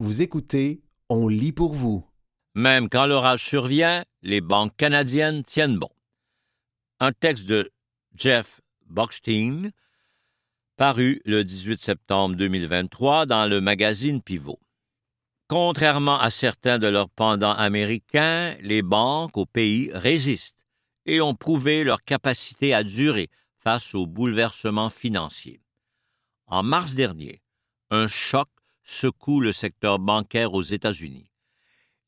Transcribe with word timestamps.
Vous 0.00 0.22
écoutez, 0.22 0.80
on 1.08 1.26
lit 1.26 1.50
pour 1.50 1.72
vous. 1.72 2.06
Même 2.54 2.88
quand 2.88 3.06
l'orage 3.06 3.44
survient, 3.44 4.04
les 4.22 4.40
banques 4.40 4.76
canadiennes 4.76 5.42
tiennent 5.42 5.76
bon. 5.76 5.90
Un 7.00 7.10
texte 7.10 7.46
de 7.46 7.72
Jeff 8.14 8.60
Bockstein, 8.86 9.72
paru 10.76 11.20
le 11.24 11.42
18 11.42 11.80
septembre 11.80 12.36
2023 12.36 13.26
dans 13.26 13.50
le 13.50 13.60
magazine 13.60 14.22
Pivot. 14.22 14.60
Contrairement 15.48 16.20
à 16.20 16.30
certains 16.30 16.78
de 16.78 16.86
leurs 16.86 17.10
pendants 17.10 17.54
américains, 17.54 18.54
les 18.60 18.82
banques 18.82 19.36
au 19.36 19.46
pays 19.46 19.90
résistent 19.92 20.64
et 21.06 21.20
ont 21.20 21.34
prouvé 21.34 21.82
leur 21.82 22.04
capacité 22.04 22.72
à 22.72 22.84
durer 22.84 23.30
face 23.56 23.96
aux 23.96 24.06
bouleversements 24.06 24.90
financiers. 24.90 25.60
En 26.46 26.62
mars 26.62 26.94
dernier, 26.94 27.42
un 27.90 28.06
choc 28.06 28.48
secoue 28.88 29.40
le 29.40 29.52
secteur 29.52 29.98
bancaire 29.98 30.54
aux 30.54 30.62
États-Unis. 30.62 31.30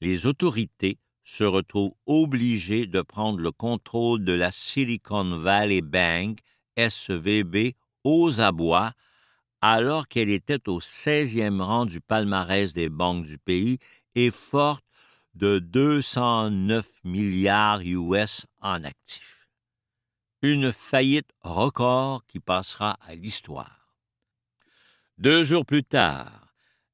Les 0.00 0.24
autorités 0.24 0.98
se 1.22 1.44
retrouvent 1.44 1.94
obligées 2.06 2.86
de 2.86 3.02
prendre 3.02 3.38
le 3.38 3.52
contrôle 3.52 4.24
de 4.24 4.32
la 4.32 4.50
Silicon 4.50 5.36
Valley 5.36 5.82
Bank, 5.82 6.38
SVB, 6.76 7.74
aux 8.02 8.40
abois, 8.40 8.92
alors 9.60 10.08
qu'elle 10.08 10.30
était 10.30 10.70
au 10.70 10.80
16e 10.80 11.60
rang 11.60 11.84
du 11.84 12.00
palmarès 12.00 12.72
des 12.72 12.88
banques 12.88 13.26
du 13.26 13.36
pays 13.36 13.78
et 14.14 14.30
forte 14.30 14.84
de 15.34 15.58
209 15.58 16.86
milliards 17.04 17.82
US 17.82 18.46
en 18.62 18.82
actifs. 18.84 19.48
Une 20.40 20.72
faillite 20.72 21.30
record 21.42 22.24
qui 22.26 22.40
passera 22.40 22.96
à 23.06 23.14
l'histoire. 23.14 23.94
Deux 25.18 25.44
jours 25.44 25.66
plus 25.66 25.84
tard, 25.84 26.49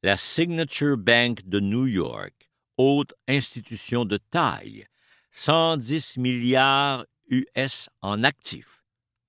la 0.06 0.16
Signature 0.16 0.96
Bank 0.96 1.40
de 1.46 1.58
New 1.58 1.88
York, 1.88 2.48
haute 2.76 3.12
institution 3.26 4.04
de 4.04 4.18
taille, 4.18 4.86
110 5.32 6.18
milliards 6.18 7.04
US 7.28 7.90
en 8.02 8.22
actifs, 8.22 8.84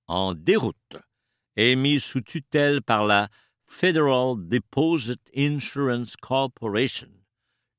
en 0.06 0.34
déroute, 0.34 0.96
est 1.56 1.74
mise 1.74 2.04
sous 2.04 2.20
tutelle 2.20 2.80
par 2.80 3.06
la 3.06 3.28
Federal 3.66 4.36
Deposit 4.38 5.20
Insurance 5.36 6.14
Corporation, 6.14 7.10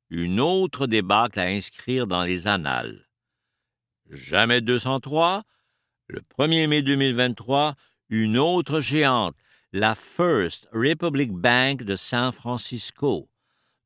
une 0.10 0.42
autre 0.42 0.86
débâcle 0.86 1.40
à 1.40 1.46
inscrire 1.46 2.06
dans 2.06 2.26
les 2.26 2.48
annales. 2.48 3.08
Jamais 4.10 4.60
203, 4.60 5.44
le 6.08 6.20
1er 6.38 6.68
mai 6.68 6.82
2023, 6.82 7.76
une 8.10 8.38
autre 8.38 8.82
géante, 8.82 9.38
la 9.72 9.94
First 9.94 10.68
Republic 10.74 11.32
Bank 11.32 11.84
de 11.84 11.96
San 11.96 12.32
Francisco, 12.32 13.30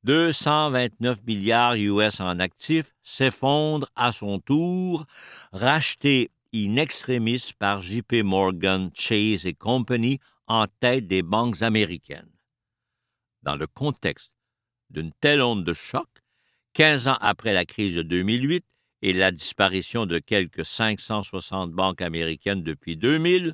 229 0.03 1.23
milliards 1.25 1.75
US 1.75 2.21
en 2.21 2.39
actifs, 2.39 2.91
s'effondre 3.03 3.87
à 3.95 4.11
son 4.11 4.39
tour, 4.39 5.05
racheté 5.51 6.31
in 6.55 6.77
extremis 6.77 7.53
par 7.59 7.81
JP 7.81 8.23
Morgan, 8.23 8.91
Chase 8.93 9.45
et 9.45 9.53
Company 9.53 10.19
en 10.47 10.67
tête 10.79 11.07
des 11.07 11.21
banques 11.21 11.61
américaines. 11.61 12.31
Dans 13.41 13.55
le 13.55 13.67
contexte 13.67 14.31
d'une 14.89 15.11
telle 15.19 15.41
onde 15.41 15.65
de 15.65 15.73
choc, 15.73 16.07
15 16.73 17.07
ans 17.09 17.17
après 17.19 17.53
la 17.53 17.65
crise 17.65 17.95
de 17.95 18.03
2008 18.03 18.65
et 19.01 19.11
la 19.11 19.31
disparition 19.31 20.05
de 20.05 20.19
quelques 20.19 20.65
560 20.65 21.71
banques 21.71 22.01
américaines 22.01 22.63
depuis 22.63 22.95
2000, 22.95 23.53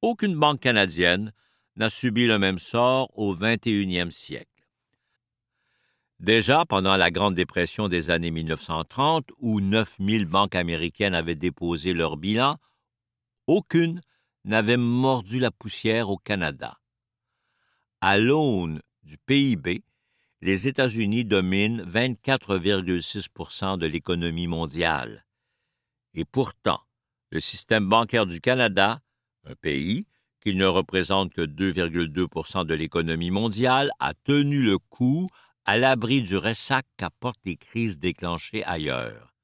aucune 0.00 0.34
banque 0.34 0.60
canadienne 0.60 1.32
n'a 1.80 1.88
subi 1.88 2.26
le 2.26 2.38
même 2.38 2.58
sort 2.58 3.10
au 3.18 3.34
21e 3.34 4.10
siècle. 4.10 4.68
Déjà 6.18 6.66
pendant 6.66 6.94
la 6.98 7.10
Grande 7.10 7.34
Dépression 7.34 7.88
des 7.88 8.10
années 8.10 8.30
1930, 8.30 9.30
où 9.38 9.60
9000 9.62 10.26
banques 10.26 10.54
américaines 10.54 11.14
avaient 11.14 11.34
déposé 11.34 11.94
leur 11.94 12.18
bilan, 12.18 12.58
aucune 13.46 14.02
n'avait 14.44 14.76
mordu 14.76 15.38
la 15.38 15.50
poussière 15.50 16.10
au 16.10 16.18
Canada. 16.18 16.78
À 18.02 18.18
l'aune 18.18 18.82
du 19.02 19.16
PIB, 19.16 19.82
les 20.42 20.68
États-Unis 20.68 21.24
dominent 21.24 21.82
24,6% 21.84 23.78
de 23.78 23.86
l'économie 23.86 24.48
mondiale. 24.48 25.24
Et 26.12 26.26
pourtant, 26.26 26.82
le 27.30 27.40
système 27.40 27.88
bancaire 27.88 28.26
du 28.26 28.42
Canada, 28.42 29.00
un 29.44 29.54
pays 29.54 30.06
qui 30.40 30.54
ne 30.54 30.66
représente 30.66 31.32
que 31.32 31.42
2,2% 31.42 32.64
de 32.64 32.74
l'économie 32.74 33.30
mondiale, 33.30 33.90
a 34.00 34.14
tenu 34.14 34.62
le 34.62 34.78
coup 34.78 35.28
à 35.64 35.78
l'abri 35.78 36.22
du 36.22 36.36
ressac 36.36 36.86
qu'apportent 36.96 37.44
les 37.44 37.56
crises 37.56 37.98
déclenchées 37.98 38.64
ailleurs. 38.64 39.34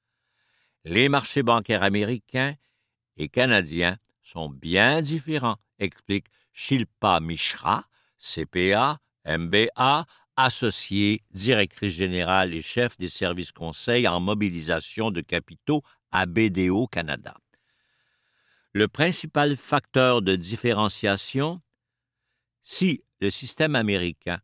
Les 0.85 1.09
marchés 1.09 1.43
bancaires 1.43 1.83
américains 1.83 2.55
et 3.17 3.29
canadiens 3.29 3.99
sont 4.23 4.49
bien 4.49 5.03
différents, 5.03 5.57
explique 5.79 6.27
Shilpa 6.53 7.21
Mishra, 7.21 7.85
CPA, 8.19 8.99
MBA, 9.27 10.07
associée, 10.37 11.23
directrice 11.33 11.95
générale 11.95 12.55
et 12.55 12.63
chef 12.63 12.97
des 12.99 13.09
services 13.09 13.53
conseils 13.53 14.07
en 14.07 14.21
mobilisation 14.21 15.11
de 15.11 15.21
capitaux 15.21 15.83
à 16.13 16.27
BDO 16.27 16.87
Canada. 16.87 17.35
Le 18.77 18.89
principal 18.89 19.57
facteur 19.57 20.21
de 20.21 20.37
différenciation, 20.37 21.63
si 22.63 23.03
le 23.21 23.31
système 23.31 23.75
américain 23.75 24.39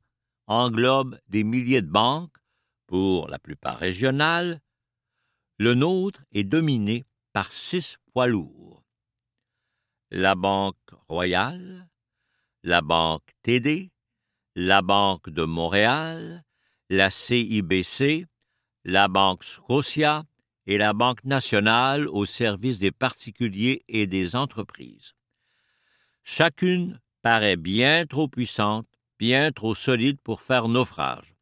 englobe 0.47 1.21
des 1.29 1.45
milliers 1.45 1.83
de 1.83 1.91
banques, 1.91 2.35
pour 2.87 3.29
la 3.29 3.39
plupart 3.39 3.77
régionales, 3.77 4.63
le 5.59 5.75
nôtre 5.75 6.23
est 6.33 6.45
dominé 6.45 7.05
par 7.35 7.53
six 7.53 7.99
poids 8.11 8.27
lourds. 8.27 8.83
La 10.11 10.35
Banque 10.35 10.79
Royale, 11.09 11.91
la 12.63 12.81
Banque 12.81 13.29
TD, 13.43 13.93
la 14.55 14.81
Banque 14.81 15.29
de 15.29 15.45
Montréal, 15.45 16.43
la 16.89 17.11
CIBC, 17.11 18.25
la 18.85 19.09
Banque 19.09 19.45
Scotia 19.45 20.25
et 20.67 20.79
la 20.79 20.93
Banque 20.93 21.25
nationale 21.25 22.09
au 22.09 22.25
service 22.25 22.79
des 22.79 22.93
particuliers 22.93 23.85
et 23.89 24.07
des 24.07 24.37
entreprises. 24.37 25.15
Chacune 26.23 27.01
paraît 27.21 27.57
bien 27.57 28.07
trop 28.07 28.29
puissante, 28.29 28.87
bien 29.19 29.53
trop 29.53 29.75
solide 29.75 30.21
pour 30.23 30.43
faire 30.43 30.69
naufrage. 30.69 31.35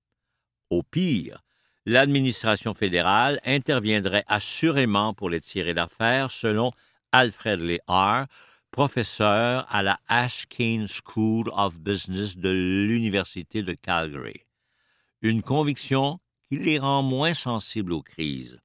Au 0.70 0.82
pire, 0.82 1.42
l'administration 1.86 2.74
fédérale 2.74 3.40
interviendrait 3.44 4.24
assurément 4.26 5.14
pour 5.14 5.30
les 5.30 5.40
tirer 5.40 5.74
d'affaire, 5.74 6.30
selon 6.30 6.72
Alfred 7.12 7.60
Lehar, 7.60 8.26
professeur 8.70 9.66
à 9.68 9.82
la 9.82 9.98
Ashkane 10.06 10.86
School 10.86 11.50
of 11.52 11.78
Business 11.78 12.36
de 12.36 12.50
l'Université 12.50 13.62
de 13.62 13.72
Calgary. 13.72 14.44
Une 15.22 15.42
conviction 15.42 16.20
qui 16.48 16.56
les 16.56 16.78
rend 16.78 17.02
moins 17.02 17.34
sensibles 17.34 17.92
aux 17.92 18.02
crises. 18.02 18.58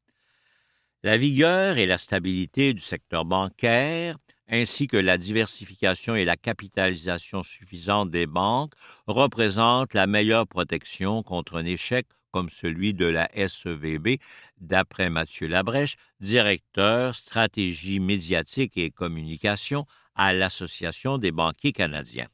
La 1.05 1.17
vigueur 1.17 1.77
et 1.77 1.85
la 1.85 1.99
stabilité 1.99 2.73
du 2.73 2.81
secteur 2.81 3.25
bancaire, 3.25 4.17
ainsi 4.49 4.87
que 4.87 4.97
la 4.97 5.19
diversification 5.19 6.15
et 6.15 6.25
la 6.25 6.35
capitalisation 6.35 7.43
suffisante 7.43 8.09
des 8.09 8.25
banques, 8.25 8.73
représentent 9.05 9.93
la 9.93 10.07
meilleure 10.07 10.47
protection 10.47 11.21
contre 11.21 11.57
un 11.57 11.65
échec 11.65 12.07
comme 12.31 12.49
celui 12.49 12.95
de 12.95 13.05
la 13.05 13.29
SEVB, 13.35 14.17
d'après 14.57 15.11
Mathieu 15.11 15.45
Labrèche, 15.47 15.95
directeur 16.21 17.13
stratégie 17.13 17.99
médiatique 17.99 18.75
et 18.75 18.89
communication 18.89 19.85
à 20.15 20.33
l'Association 20.33 21.19
des 21.19 21.31
banquiers 21.31 21.71
canadiens. 21.71 22.29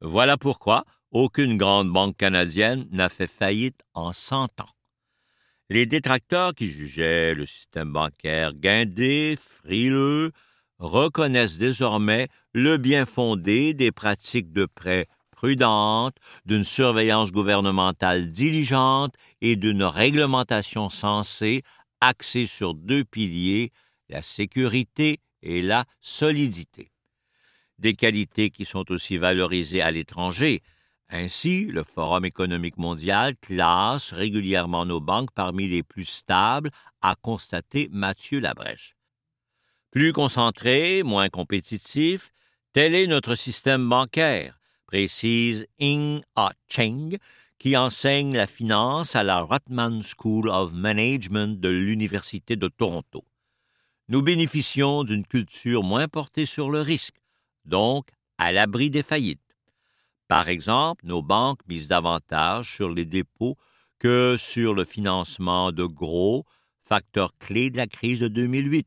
Voilà 0.00 0.36
pourquoi 0.36 0.86
aucune 1.12 1.56
grande 1.56 1.88
banque 1.88 2.16
canadienne 2.16 2.88
n'a 2.90 3.08
fait 3.08 3.28
faillite 3.28 3.84
en 3.94 4.12
cent 4.12 4.48
ans. 4.60 4.79
Les 5.72 5.86
détracteurs 5.86 6.52
qui 6.52 6.68
jugeaient 6.68 7.32
le 7.32 7.46
système 7.46 7.92
bancaire 7.92 8.54
guindé, 8.54 9.36
frileux, 9.38 10.32
reconnaissent 10.80 11.58
désormais 11.58 12.26
le 12.52 12.76
bien 12.76 13.06
fondé 13.06 13.72
des 13.72 13.92
pratiques 13.92 14.52
de 14.52 14.66
prêt 14.66 15.06
prudente, 15.30 16.16
d'une 16.44 16.64
surveillance 16.64 17.30
gouvernementale 17.30 18.32
diligente 18.32 19.14
et 19.42 19.54
d'une 19.54 19.84
réglementation 19.84 20.88
sensée 20.88 21.62
axée 22.00 22.46
sur 22.46 22.74
deux 22.74 23.04
piliers, 23.04 23.70
la 24.08 24.22
sécurité 24.22 25.20
et 25.40 25.62
la 25.62 25.84
solidité. 26.00 26.90
Des 27.78 27.94
qualités 27.94 28.50
qui 28.50 28.64
sont 28.64 28.90
aussi 28.90 29.18
valorisées 29.18 29.82
à 29.82 29.92
l'étranger. 29.92 30.62
Ainsi, 31.10 31.64
le 31.66 31.82
Forum 31.82 32.24
économique 32.24 32.78
mondial 32.78 33.36
classe 33.36 34.12
régulièrement 34.12 34.86
nos 34.86 35.00
banques 35.00 35.32
parmi 35.34 35.68
les 35.68 35.82
plus 35.82 36.04
stables, 36.04 36.70
a 37.02 37.16
constaté 37.16 37.88
Mathieu 37.90 38.40
Labrèche. 38.40 38.96
Plus 39.90 40.12
concentré, 40.12 41.02
moins 41.02 41.28
compétitif, 41.28 42.30
tel 42.72 42.94
est 42.94 43.08
notre 43.08 43.34
système 43.34 43.88
bancaire 43.88 44.60
précise 44.90 45.68
Ing 45.78 46.20
A 46.34 46.50
Cheng, 46.68 47.16
qui 47.60 47.76
enseigne 47.76 48.34
la 48.34 48.48
finance 48.48 49.14
à 49.14 49.22
la 49.22 49.40
Rotman 49.40 50.02
School 50.02 50.48
of 50.48 50.72
Management 50.72 51.60
de 51.60 51.68
l'Université 51.68 52.56
de 52.56 52.66
Toronto. 52.66 53.24
Nous 54.08 54.20
bénéficions 54.20 55.04
d'une 55.04 55.24
culture 55.24 55.84
moins 55.84 56.08
portée 56.08 56.44
sur 56.44 56.70
le 56.70 56.80
risque, 56.80 57.22
donc 57.64 58.08
à 58.38 58.50
l'abri 58.50 58.90
des 58.90 59.04
faillites. 59.04 59.49
Par 60.30 60.48
exemple, 60.48 61.04
nos 61.06 61.22
banques 61.22 61.58
misent 61.66 61.88
davantage 61.88 62.76
sur 62.76 62.88
les 62.88 63.04
dépôts 63.04 63.56
que 63.98 64.36
sur 64.38 64.74
le 64.74 64.84
financement 64.84 65.72
de 65.72 65.84
gros, 65.84 66.44
facteur 66.84 67.36
clé 67.40 67.68
de 67.70 67.76
la 67.76 67.88
crise 67.88 68.20
de 68.20 68.28
2008. 68.28 68.86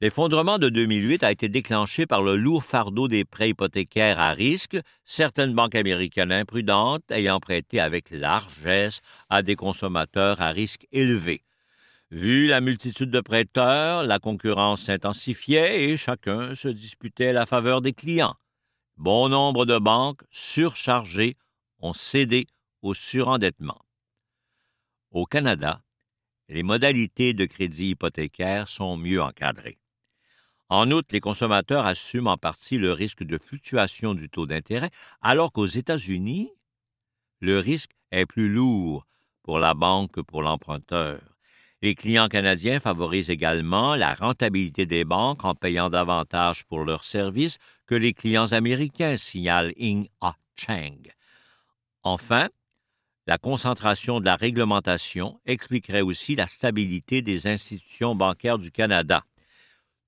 L'effondrement 0.00 0.58
de 0.58 0.70
2008 0.70 1.22
a 1.22 1.32
été 1.32 1.50
déclenché 1.50 2.06
par 2.06 2.22
le 2.22 2.36
lourd 2.36 2.64
fardeau 2.64 3.08
des 3.08 3.26
prêts 3.26 3.50
hypothécaires 3.50 4.18
à 4.18 4.30
risque, 4.30 4.78
certaines 5.04 5.52
banques 5.52 5.74
américaines 5.74 6.32
imprudentes 6.32 7.10
ayant 7.10 7.40
prêté 7.40 7.78
avec 7.78 8.10
largesse 8.10 9.02
à 9.28 9.42
des 9.42 9.56
consommateurs 9.56 10.40
à 10.40 10.48
risque 10.48 10.86
élevé. 10.92 11.42
Vu 12.10 12.46
la 12.46 12.62
multitude 12.62 13.10
de 13.10 13.20
prêteurs, 13.20 14.04
la 14.04 14.18
concurrence 14.18 14.84
s'intensifiait 14.84 15.90
et 15.90 15.98
chacun 15.98 16.54
se 16.54 16.68
disputait 16.68 17.34
la 17.34 17.44
faveur 17.44 17.82
des 17.82 17.92
clients. 17.92 18.36
Bon 18.96 19.28
nombre 19.28 19.66
de 19.66 19.76
banques 19.78 20.22
surchargées 20.30 21.36
ont 21.80 21.92
cédé 21.92 22.46
au 22.80 22.94
surendettement. 22.94 23.80
Au 25.10 25.26
Canada, 25.26 25.82
les 26.48 26.62
modalités 26.62 27.34
de 27.34 27.44
crédit 27.44 27.90
hypothécaire 27.90 28.68
sont 28.68 28.96
mieux 28.96 29.20
encadrées. 29.20 29.78
En 30.68 30.90
outre, 30.92 31.08
les 31.12 31.20
consommateurs 31.20 31.86
assument 31.86 32.28
en 32.28 32.36
partie 32.36 32.78
le 32.78 32.92
risque 32.92 33.24
de 33.24 33.36
fluctuation 33.36 34.14
du 34.14 34.30
taux 34.30 34.46
d'intérêt, 34.46 34.90
alors 35.20 35.52
qu'aux 35.52 35.66
États-Unis, 35.66 36.52
le 37.40 37.58
risque 37.58 37.92
est 38.12 38.26
plus 38.26 38.48
lourd 38.48 39.06
pour 39.42 39.58
la 39.58 39.74
banque 39.74 40.12
que 40.12 40.20
pour 40.20 40.42
l'emprunteur. 40.42 41.33
Les 41.84 41.94
clients 41.94 42.28
canadiens 42.28 42.80
favorisent 42.80 43.28
également 43.28 43.94
la 43.94 44.14
rentabilité 44.14 44.86
des 44.86 45.04
banques 45.04 45.44
en 45.44 45.54
payant 45.54 45.90
davantage 45.90 46.64
pour 46.64 46.82
leurs 46.82 47.04
services 47.04 47.58
que 47.84 47.94
les 47.94 48.14
clients 48.14 48.52
américains, 48.52 49.18
signale 49.18 49.70
Ing 49.76 50.08
A. 50.22 50.34
Chang. 50.56 51.02
Enfin, 52.02 52.48
la 53.26 53.36
concentration 53.36 54.18
de 54.18 54.24
la 54.24 54.34
réglementation 54.34 55.38
expliquerait 55.44 56.00
aussi 56.00 56.36
la 56.36 56.46
stabilité 56.46 57.20
des 57.20 57.46
institutions 57.46 58.14
bancaires 58.14 58.56
du 58.56 58.70
Canada. 58.70 59.22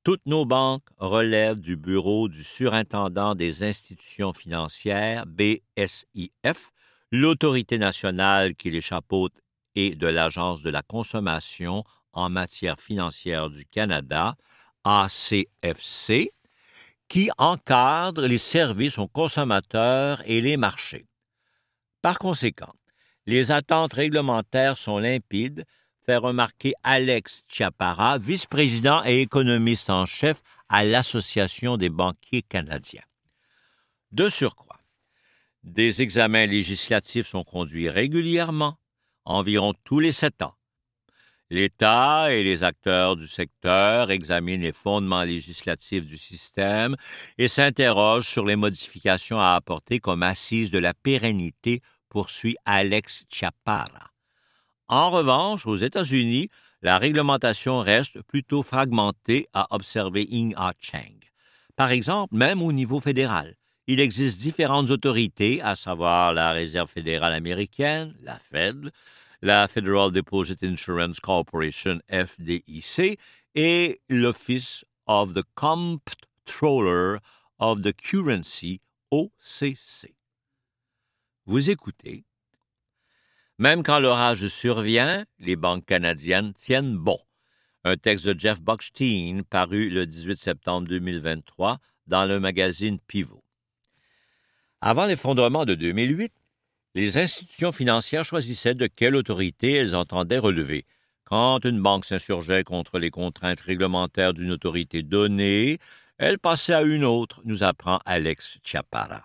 Toutes 0.02 0.24
nos 0.24 0.46
banques 0.46 0.88
relèvent 0.96 1.60
du 1.60 1.76
Bureau 1.76 2.28
du 2.28 2.42
surintendant 2.42 3.34
des 3.34 3.64
institutions 3.64 4.32
financières, 4.32 5.26
BSIF, 5.26 6.70
l'autorité 7.12 7.76
nationale 7.76 8.54
qui 8.54 8.70
les 8.70 8.80
chapeaute 8.80 9.42
et 9.76 9.94
de 9.94 10.08
l'Agence 10.08 10.62
de 10.62 10.70
la 10.70 10.82
consommation 10.82 11.84
en 12.12 12.28
matière 12.28 12.80
financière 12.80 13.50
du 13.50 13.64
Canada, 13.66 14.36
ACFC, 14.84 16.30
qui 17.08 17.30
encadre 17.38 18.26
les 18.26 18.38
services 18.38 18.98
aux 18.98 19.06
consommateurs 19.06 20.22
et 20.26 20.40
les 20.40 20.56
marchés. 20.56 21.06
Par 22.02 22.18
conséquent, 22.18 22.72
les 23.26 23.52
attentes 23.52 23.92
réglementaires 23.92 24.76
sont 24.76 24.98
limpides 24.98 25.64
fait 26.06 26.16
remarquer 26.16 26.72
Alex 26.84 27.42
Chiapara, 27.48 28.18
vice-président 28.18 29.02
et 29.04 29.20
économiste 29.20 29.90
en 29.90 30.06
chef 30.06 30.40
à 30.68 30.84
l'Association 30.84 31.76
des 31.76 31.88
banquiers 31.88 32.42
canadiens. 32.42 33.02
De 34.12 34.28
surcroît, 34.28 34.78
des 35.64 36.00
examens 36.02 36.46
législatifs 36.46 37.26
sont 37.26 37.42
conduits 37.42 37.88
régulièrement, 37.88 38.78
environ 39.26 39.74
tous 39.84 40.00
les 40.00 40.12
sept 40.12 40.40
ans. 40.42 40.54
L'État 41.48 42.32
et 42.32 42.42
les 42.42 42.64
acteurs 42.64 43.14
du 43.14 43.28
secteur 43.28 44.10
examinent 44.10 44.62
les 44.62 44.72
fondements 44.72 45.22
législatifs 45.22 46.06
du 46.06 46.16
système 46.16 46.96
et 47.38 47.46
s'interrogent 47.46 48.28
sur 48.28 48.44
les 48.44 48.56
modifications 48.56 49.38
à 49.38 49.54
apporter 49.54 50.00
comme 50.00 50.24
assise 50.24 50.72
de 50.72 50.78
la 50.78 50.92
pérennité, 50.92 51.82
poursuit 52.08 52.56
Alex 52.64 53.26
Chiapara. 53.28 54.10
En 54.88 55.10
revanche, 55.10 55.66
aux 55.66 55.76
États-Unis, 55.76 56.48
la 56.82 56.98
réglementation 56.98 57.80
reste 57.80 58.22
plutôt 58.22 58.62
fragmentée, 58.62 59.46
a 59.52 59.66
observé 59.70 60.26
Ying 60.28 60.54
A. 60.56 60.72
Cheng. 60.80 61.18
Par 61.76 61.90
exemple, 61.90 62.34
même 62.34 62.62
au 62.62 62.72
niveau 62.72 63.00
fédéral, 63.00 63.54
il 63.86 64.00
existe 64.00 64.40
différentes 64.40 64.90
autorités, 64.90 65.60
à 65.62 65.76
savoir 65.76 66.32
la 66.32 66.52
Réserve 66.52 66.90
fédérale 66.90 67.32
américaine, 67.32 68.14
la 68.22 68.38
Fed, 68.38 68.90
la 69.42 69.68
Federal 69.68 70.10
Deposit 70.12 70.62
Insurance 70.62 71.20
Corporation, 71.20 72.00
FDIC, 72.10 73.18
et 73.54 74.00
l'Office 74.08 74.84
of 75.06 75.34
the 75.34 75.44
Comptroller 75.54 77.18
of 77.58 77.80
the 77.82 77.92
Currency, 77.92 78.80
OCC. 79.10 80.14
Vous 81.46 81.70
écoutez 81.70 82.24
même 83.58 83.82
quand 83.82 84.00
l'orage 84.00 84.48
survient, 84.48 85.24
les 85.38 85.56
banques 85.56 85.86
canadiennes 85.86 86.52
tiennent 86.52 86.98
bon. 86.98 87.18
Un 87.84 87.96
texte 87.96 88.26
de 88.26 88.38
Jeff 88.38 88.60
Buckstein 88.60 89.44
paru 89.48 89.88
le 89.88 90.06
18 90.06 90.36
septembre 90.36 90.88
2023 90.88 91.78
dans 92.06 92.26
le 92.26 92.38
magazine 92.38 92.98
Pivot. 93.06 93.45
Avant 94.88 95.06
l'effondrement 95.06 95.64
de 95.64 95.74
2008, 95.74 96.32
les 96.94 97.18
institutions 97.18 97.72
financières 97.72 98.24
choisissaient 98.24 98.76
de 98.76 98.86
quelle 98.86 99.16
autorité 99.16 99.72
elles 99.72 99.96
entendaient 99.96 100.38
relever. 100.38 100.84
Quand 101.24 101.64
une 101.64 101.82
banque 101.82 102.04
s'insurgeait 102.04 102.62
contre 102.62 103.00
les 103.00 103.10
contraintes 103.10 103.58
réglementaires 103.58 104.32
d'une 104.32 104.52
autorité 104.52 105.02
donnée, 105.02 105.78
elle 106.18 106.38
passait 106.38 106.72
à 106.72 106.82
une 106.82 107.04
autre, 107.04 107.40
nous 107.44 107.64
apprend 107.64 107.98
Alex 108.06 108.58
Chiapara. 108.62 109.24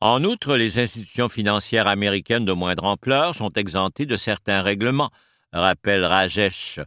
En 0.00 0.24
outre, 0.24 0.56
les 0.56 0.78
institutions 0.78 1.28
financières 1.28 1.86
américaines 1.86 2.46
de 2.46 2.52
moindre 2.52 2.84
ampleur 2.84 3.34
sont 3.34 3.52
exemptées 3.52 4.06
de 4.06 4.16
certains 4.16 4.62
règlements, 4.62 5.10
rappelle 5.52 6.06
Rajesh 6.06 6.80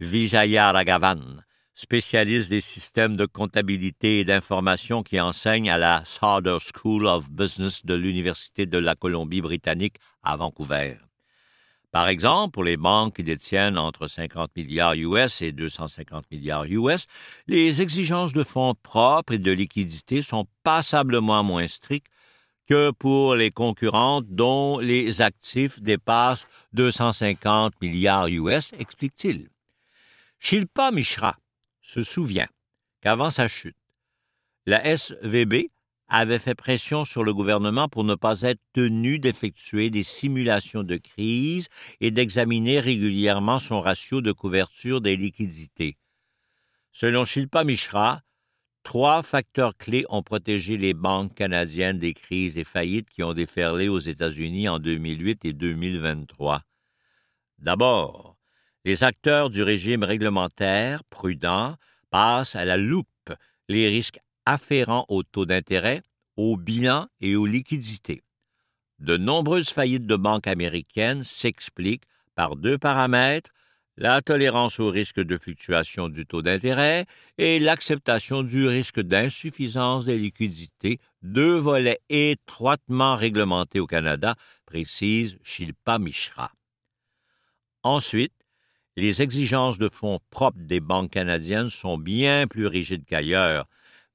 Vijayaraghavan, 0.00 1.44
spécialiste 1.74 2.50
des 2.50 2.60
systèmes 2.60 3.16
de 3.16 3.26
comptabilité 3.26 4.20
et 4.20 4.24
d'information 4.24 5.02
qui 5.02 5.20
enseigne 5.20 5.70
à 5.70 5.78
la 5.78 6.04
Sauder 6.04 6.58
School 6.60 7.06
of 7.06 7.30
Business 7.30 7.84
de 7.84 7.94
l'Université 7.94 8.66
de 8.66 8.78
la 8.78 8.94
Colombie-Britannique 8.94 9.96
à 10.22 10.36
Vancouver. 10.36 10.96
Par 11.90 12.08
exemple, 12.08 12.52
pour 12.52 12.64
les 12.64 12.76
banques 12.76 13.16
qui 13.16 13.22
détiennent 13.22 13.78
entre 13.78 14.08
50 14.08 14.50
milliards 14.56 14.94
US 14.94 15.42
et 15.42 15.52
250 15.52 16.24
milliards 16.30 16.64
US, 16.64 17.06
les 17.46 17.82
exigences 17.82 18.32
de 18.32 18.42
fonds 18.42 18.74
propres 18.82 19.34
et 19.34 19.38
de 19.38 19.52
liquidité 19.52 20.20
sont 20.20 20.46
passablement 20.64 21.44
moins 21.44 21.68
strictes 21.68 22.10
que 22.68 22.90
pour 22.90 23.34
les 23.36 23.50
concurrentes 23.50 24.26
dont 24.28 24.78
les 24.78 25.20
actifs 25.22 25.80
dépassent 25.80 26.46
250 26.72 27.74
milliards 27.80 28.26
US, 28.26 28.72
explique-t-il. 28.78 29.48
Shilpa 30.40 30.90
Mishra 30.90 31.36
se 31.84 32.02
souvient 32.02 32.48
qu'avant 33.00 33.30
sa 33.30 33.46
chute, 33.46 33.76
la 34.66 34.84
SVB 34.84 35.70
avait 36.08 36.38
fait 36.38 36.54
pression 36.54 37.04
sur 37.04 37.22
le 37.22 37.32
gouvernement 37.32 37.88
pour 37.88 38.04
ne 38.04 38.14
pas 38.14 38.42
être 38.42 38.60
tenu 38.72 39.18
d'effectuer 39.18 39.90
des 39.90 40.02
simulations 40.02 40.82
de 40.82 40.96
crise 40.96 41.68
et 42.00 42.10
d'examiner 42.10 42.78
régulièrement 42.78 43.58
son 43.58 43.80
ratio 43.80 44.20
de 44.20 44.32
couverture 44.32 45.00
des 45.00 45.16
liquidités. 45.16 45.96
Selon 46.92 47.24
Shilpa 47.24 47.64
Mishra, 47.64 48.22
Trois 48.84 49.22
facteurs 49.22 49.74
clés 49.78 50.04
ont 50.10 50.22
protégé 50.22 50.76
les 50.76 50.92
banques 50.92 51.34
canadiennes 51.34 51.98
des 51.98 52.12
crises 52.12 52.58
et 52.58 52.64
faillites 52.64 53.08
qui 53.08 53.22
ont 53.22 53.32
déferlé 53.32 53.88
aux 53.88 53.98
États-Unis 53.98 54.68
en 54.68 54.78
2008 54.78 55.46
et 55.46 55.54
2023. 55.54 56.60
D'abord, 57.58 58.33
les 58.84 59.02
acteurs 59.02 59.50
du 59.50 59.62
régime 59.62 60.04
réglementaire 60.04 61.04
prudent 61.04 61.76
passent 62.10 62.54
à 62.54 62.64
la 62.64 62.76
loupe 62.76 63.08
les 63.68 63.88
risques 63.88 64.18
afférents 64.46 65.06
au 65.08 65.22
taux 65.22 65.46
d'intérêt, 65.46 66.02
au 66.36 66.56
bilan 66.56 67.06
et 67.20 67.36
aux 67.36 67.46
liquidités. 67.46 68.22
De 68.98 69.16
nombreuses 69.16 69.70
faillites 69.70 70.06
de 70.06 70.16
banques 70.16 70.46
américaines 70.46 71.24
s'expliquent 71.24 72.04
par 72.34 72.56
deux 72.56 72.78
paramètres 72.78 73.50
la 73.96 74.22
tolérance 74.22 74.80
au 74.80 74.90
risque 74.90 75.20
de 75.20 75.38
fluctuation 75.38 76.08
du 76.08 76.26
taux 76.26 76.42
d'intérêt 76.42 77.06
et 77.38 77.60
l'acceptation 77.60 78.42
du 78.42 78.66
risque 78.66 79.00
d'insuffisance 79.00 80.04
des 80.04 80.18
liquidités, 80.18 80.98
deux 81.22 81.56
volets 81.56 82.00
étroitement 82.08 83.14
réglementés 83.14 83.78
au 83.78 83.86
Canada, 83.86 84.34
précise 84.66 85.38
Shilpa 85.44 86.00
Mishra. 86.00 86.50
Ensuite, 87.84 88.43
les 88.96 89.22
exigences 89.22 89.78
de 89.78 89.88
fonds 89.88 90.20
propres 90.30 90.60
des 90.60 90.80
banques 90.80 91.10
canadiennes 91.10 91.70
sont 91.70 91.98
bien 91.98 92.46
plus 92.46 92.66
rigides 92.66 93.04
qu'ailleurs, 93.04 93.66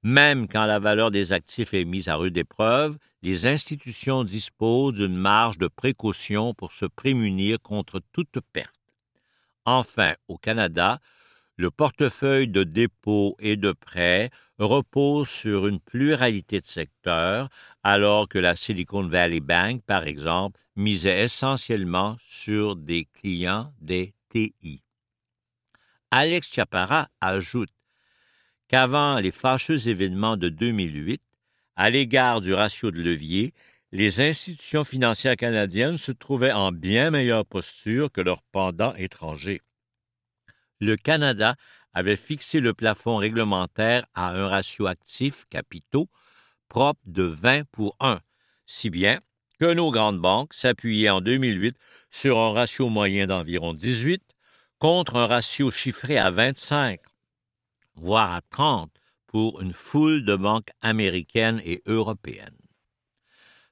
Même 0.02 0.48
quand 0.48 0.66
la 0.66 0.80
valeur 0.80 1.12
des 1.12 1.34
actifs 1.34 1.74
est 1.74 1.84
mise 1.84 2.08
à 2.08 2.16
rude 2.16 2.38
épreuve, 2.38 2.98
les 3.22 3.48
institutions 3.48 4.24
disposent 4.24 4.94
d'une 4.94 5.18
marge 5.18 5.58
de 5.58 5.68
précaution 5.68 6.54
pour 6.54 6.72
se 6.72 6.86
prémunir 6.86 7.60
contre 7.62 8.02
toute 8.14 8.40
perte. 8.54 8.80
Enfin, 9.66 10.14
au 10.30 10.38
Canada, 10.38 11.00
le 11.58 11.70
portefeuille 11.70 12.48
de 12.48 12.64
dépôts 12.64 13.36
et 13.40 13.58
de 13.58 13.74
prêts 13.74 14.30
repose 14.58 15.28
sur 15.28 15.68
une 15.68 15.82
pluralité 15.82 16.62
de 16.62 16.66
secteurs, 16.66 17.50
alors 17.84 18.30
que 18.30 18.40
la 18.40 18.56
Silicon 18.56 19.06
Valley 19.06 19.42
Bank, 19.42 19.82
par 19.86 20.08
exemple, 20.08 20.62
misait 20.78 21.26
essentiellement 21.26 22.16
sur 22.22 22.78
des 22.78 23.06
clients 23.14 23.74
des 23.82 24.14
Alex 26.12 26.50
Chapara 26.52 27.10
ajoute 27.22 27.70
qu'avant 28.68 29.20
les 29.20 29.32
fâcheux 29.32 29.88
événements 29.88 30.38
de 30.38 30.50
2008, 30.50 31.22
à 31.76 31.90
l'égard 31.90 32.42
du 32.42 32.54
ratio 32.54 32.92
de 32.92 33.02
levier, 33.02 33.54
les 33.92 34.22
institutions 34.22 34.84
financières 34.84 35.36
canadiennes 35.36 35.98
se 35.98 36.12
trouvaient 36.12 36.52
en 36.52 36.72
bien 36.72 37.10
meilleure 37.10 37.46
posture 37.46 38.12
que 38.12 38.22
leurs 38.22 38.44
pendants 38.44 38.94
étrangers. 38.96 39.62
Le 40.80 40.96
Canada 40.96 41.56
avait 41.94 42.16
fixé 42.16 42.60
le 42.60 42.74
plafond 42.74 43.18
réglementaire 43.18 44.06
à 44.14 44.30
un 44.30 44.48
ratio 44.48 44.86
actif 44.86 45.46
capitaux 45.50 46.08
propre 46.68 47.02
de 47.06 47.24
20 47.24 47.64
pour 47.72 47.96
1, 48.00 48.20
si 48.68 48.92
bien 48.92 49.20
que 49.60 49.74
nos 49.74 49.92
grandes 49.92 50.20
banques 50.20 50.54
s'appuyaient 50.54 51.10
en 51.10 51.20
2008 51.20 51.76
sur 52.10 52.38
un 52.38 52.54
ratio 52.54 52.88
moyen 52.88 53.28
d'environ 53.28 53.74
18 53.74 54.24
contre 54.80 55.18
un 55.18 55.28
ratio 55.28 55.70
chiffré 55.70 56.18
à 56.18 56.32
25, 56.32 57.02
voire 57.96 58.34
à 58.34 58.42
30 58.50 58.90
pour 59.28 59.60
une 59.60 59.74
foule 59.74 60.24
de 60.24 60.38
banques 60.38 60.70
américaines 60.82 61.62
et 61.66 61.82
européennes. 61.86 62.56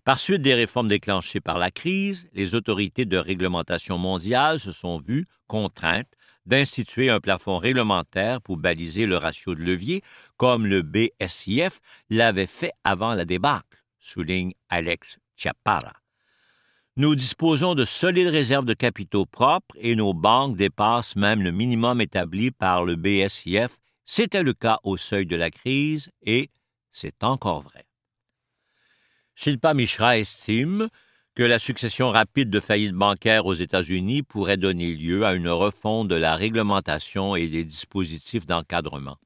Par 0.03 0.19
suite 0.19 0.41
des 0.41 0.53
réformes 0.53 0.89
déclenchées 0.89 1.39
par 1.39 1.57
la 1.57 1.71
crise, 1.71 2.27
les 2.33 2.53
autorités 2.53 3.05
de 3.05 3.17
réglementation 3.17 3.97
mondiale 3.97 4.59
se 4.59 4.73
sont 4.73 4.97
vues 4.97 5.25
contraintes 5.47 6.13
d'instituer 6.45 7.09
un 7.09 7.21
plafond 7.21 7.57
réglementaire 7.57 8.41
pour 8.41 8.57
baliser 8.57 9.05
le 9.05 9.17
ratio 9.17 9.55
de 9.55 9.63
levier, 9.63 10.01
comme 10.35 10.65
le 10.65 10.81
BSIF 10.81 11.79
l'avait 12.09 12.47
fait 12.47 12.71
avant 12.83 13.13
la 13.13 13.25
débâcle, 13.25 13.83
souligne 13.99 14.53
Alex 14.69 15.17
Chiapara. 15.37 15.93
Nous 16.97 17.15
disposons 17.15 17.75
de 17.75 17.85
solides 17.85 18.27
réserves 18.27 18.65
de 18.65 18.73
capitaux 18.73 19.27
propres 19.27 19.75
et 19.79 19.95
nos 19.95 20.15
banques 20.15 20.57
dépassent 20.57 21.15
même 21.15 21.43
le 21.43 21.51
minimum 21.51 22.01
établi 22.01 22.49
par 22.49 22.83
le 22.83 22.95
BSIF. 22.95 23.77
C'était 24.03 24.41
le 24.41 24.53
cas 24.53 24.79
au 24.83 24.97
seuil 24.97 25.27
de 25.27 25.35
la 25.35 25.51
crise 25.51 26.09
et 26.23 26.49
c'est 26.91 27.23
encore 27.23 27.61
vrai. 27.61 27.85
Shilpa 29.35 29.75
Mishra 29.75 30.17
estime 30.17 30.89
que 31.35 31.43
la 31.43 31.59
succession 31.59 32.09
rapide 32.09 32.49
de 32.49 32.59
faillites 32.59 32.95
bancaires 32.95 33.45
aux 33.45 33.53
États-Unis 33.53 34.23
pourrait 34.23 34.57
donner 34.57 34.95
lieu 34.95 35.23
à 35.23 35.35
une 35.35 35.49
refonte 35.49 36.07
de 36.07 36.15
la 36.15 36.35
réglementation 36.35 37.35
et 37.35 37.47
des 37.47 37.63
dispositifs 37.63 38.47
d'encadrement. 38.47 39.17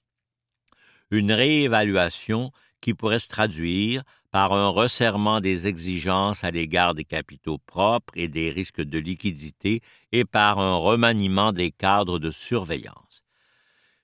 Une 1.10 1.32
réévaluation 1.32 2.52
qui 2.82 2.94
pourrait 2.94 3.20
se 3.20 3.28
traduire 3.28 4.04
par 4.32 4.54
un 4.54 4.70
resserrement 4.70 5.40
des 5.40 5.68
exigences 5.68 6.44
à 6.44 6.52
l'égard 6.52 6.94
des 6.94 7.04
capitaux 7.04 7.58
propres 7.58 8.14
et 8.16 8.28
des 8.28 8.50
risques 8.50 8.82
de 8.82 8.98
liquidité 8.98 9.82
et 10.12 10.26
par 10.26 10.60
un 10.60 10.76
remaniement 10.76 11.52
des 11.52 11.72
cadres 11.72 12.20
de 12.20 12.32
surveillance. 12.32 13.24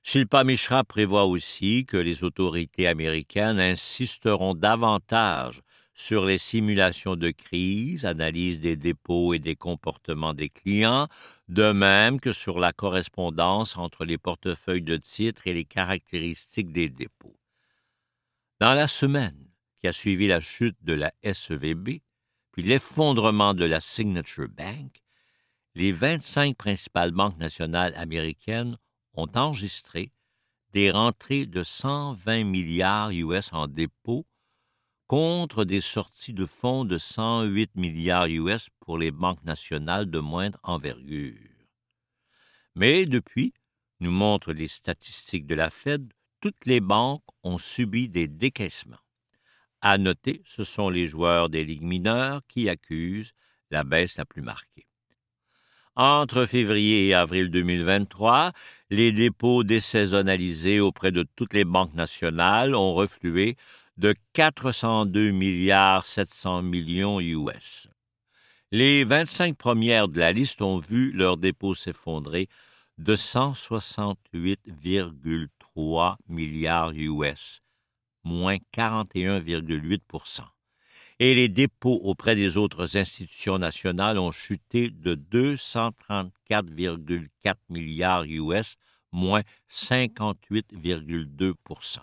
Shilpa 0.03 0.43
Mishra 0.45 0.83
prévoit 0.83 1.25
aussi 1.25 1.85
que 1.85 1.97
les 1.97 2.23
autorités 2.23 2.87
américaines 2.87 3.59
insisteront 3.59 4.53
davantage 4.53 5.61
sur 5.93 6.25
les 6.25 6.37
simulations 6.37 7.15
de 7.15 7.31
crise, 7.31 8.05
analyse 8.05 8.61
des 8.61 8.77
dépôts 8.77 9.33
et 9.33 9.39
des 9.39 9.55
comportements 9.55 10.35
des 10.35 10.49
clients, 10.49 11.07
de 11.49 11.71
même 11.71 12.19
que 12.19 12.31
sur 12.31 12.59
la 12.59 12.71
correspondance 12.71 13.77
entre 13.77 14.05
les 14.05 14.19
portefeuilles 14.19 14.83
de 14.83 14.97
titres 14.97 15.47
et 15.47 15.53
les 15.53 15.65
caractéristiques 15.65 16.71
des 16.71 16.87
dépôts. 16.87 17.35
Dans 18.59 18.73
la 18.73 18.87
semaine 18.87 19.51
qui 19.79 19.87
a 19.87 19.93
suivi 19.93 20.27
la 20.27 20.41
chute 20.41 20.77
de 20.81 20.93
la 20.93 21.13
SEVB, 21.23 22.01
puis 22.51 22.63
l'effondrement 22.63 23.53
de 23.53 23.65
la 23.65 23.79
Signature 23.79 24.49
Bank, 24.49 25.03
les 25.75 25.91
25 25.91 26.57
principales 26.57 27.11
banques 27.11 27.37
nationales 27.37 27.93
américaines 27.95 28.79
ont 29.13 29.29
enregistré 29.35 30.11
des 30.71 30.89
rentrées 30.89 31.45
de 31.45 31.61
120 31.61 32.45
milliards 32.45 33.11
US 33.11 33.53
en 33.53 33.67
dépôts 33.67 34.25
contre 35.05 35.63
des 35.63 35.81
sorties 35.81 36.33
de 36.33 36.47
fonds 36.47 36.83
de 36.83 36.97
108 36.97 37.75
milliards 37.75 38.25
US 38.25 38.69
pour 38.79 38.97
les 38.97 39.11
banques 39.11 39.43
nationales 39.43 40.09
de 40.09 40.17
moindre 40.17 40.59
envergure. 40.63 41.37
Mais 42.73 43.05
depuis, 43.05 43.53
nous 43.99 44.11
montrent 44.11 44.51
les 44.51 44.67
statistiques 44.67 45.45
de 45.45 45.55
la 45.55 45.69
Fed, 45.69 46.11
toutes 46.47 46.65
les 46.65 46.79
banques 46.79 47.25
ont 47.43 47.57
subi 47.57 48.07
des 48.07 48.29
décaissements. 48.29 49.03
À 49.81 49.97
noter, 49.97 50.41
ce 50.45 50.63
sont 50.63 50.89
les 50.89 51.05
joueurs 51.05 51.49
des 51.49 51.65
ligues 51.65 51.83
mineures 51.83 52.39
qui 52.47 52.69
accusent 52.69 53.33
la 53.69 53.83
baisse 53.83 54.15
la 54.15 54.23
plus 54.23 54.41
marquée. 54.41 54.87
Entre 55.97 56.45
février 56.45 57.07
et 57.07 57.13
avril 57.13 57.49
2023, 57.49 58.53
les 58.91 59.11
dépôts 59.11 59.65
désaisonnalisés 59.65 60.79
auprès 60.79 61.11
de 61.11 61.27
toutes 61.35 61.53
les 61.53 61.65
banques 61.65 61.95
nationales 61.95 62.75
ont 62.75 62.93
reflué 62.93 63.57
de 63.97 64.15
402 64.31 65.31
milliards 65.31 66.05
700 66.05 66.61
millions 66.61 67.19
US. 67.19 67.89
Les 68.71 69.03
25 69.03 69.57
premières 69.57 70.07
de 70.07 70.21
la 70.21 70.31
liste 70.31 70.61
ont 70.61 70.77
vu 70.77 71.11
leurs 71.11 71.35
dépôts 71.35 71.75
s'effondrer 71.75 72.47
de 72.97 73.17
168,3 73.17 75.56
milliards 76.27 76.91
US, 76.93 77.61
moins 78.23 78.57
41,8% 78.73 80.41
et 81.19 81.33
les 81.33 81.49
dépôts 81.49 81.99
auprès 82.03 82.35
des 82.35 82.57
autres 82.57 82.95
institutions 82.95 83.57
nationales 83.57 84.19
ont 84.19 84.31
chuté 84.31 84.91
de 84.91 85.15
234,4 85.15 87.55
milliards 87.69 88.25
US, 88.25 88.75
moins 89.11 89.41
58,2% 89.71 92.01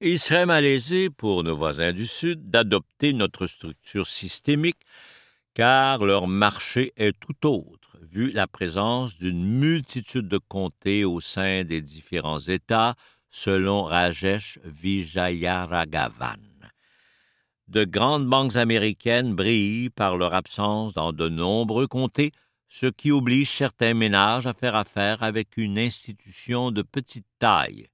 il 0.00 0.18
serait 0.18 0.46
malaisé 0.46 1.10
pour 1.10 1.44
nos 1.44 1.54
voisins 1.54 1.92
du 1.92 2.06
Sud 2.06 2.48
d'adopter 2.48 3.12
notre 3.12 3.46
structure 3.46 4.06
systémique, 4.06 4.80
car 5.52 6.04
leur 6.04 6.26
marché 6.26 6.92
est 6.96 7.18
tout 7.18 7.46
autre, 7.46 7.79
vu 8.10 8.30
la 8.32 8.46
présence 8.46 9.16
d'une 9.16 9.44
multitude 9.44 10.28
de 10.28 10.38
comtés 10.38 11.04
au 11.04 11.20
sein 11.20 11.64
des 11.64 11.80
différents 11.80 12.40
États, 12.40 12.94
selon 13.30 13.82
Rajesh 13.84 14.58
Vijayaraghavan. 14.64 16.40
De 17.68 17.84
grandes 17.84 18.26
banques 18.26 18.56
américaines 18.56 19.34
brillent 19.34 19.90
par 19.90 20.16
leur 20.16 20.34
absence 20.34 20.92
dans 20.92 21.12
de 21.12 21.28
nombreux 21.28 21.86
comtés, 21.86 22.32
ce 22.68 22.86
qui 22.86 23.12
oblige 23.12 23.50
certains 23.50 23.94
ménages 23.94 24.46
à 24.46 24.52
faire 24.52 24.74
affaire 24.74 25.22
avec 25.22 25.56
une 25.56 25.78
institution 25.78 26.72
de 26.72 26.82
petite 26.82 27.26
taille 27.38 27.88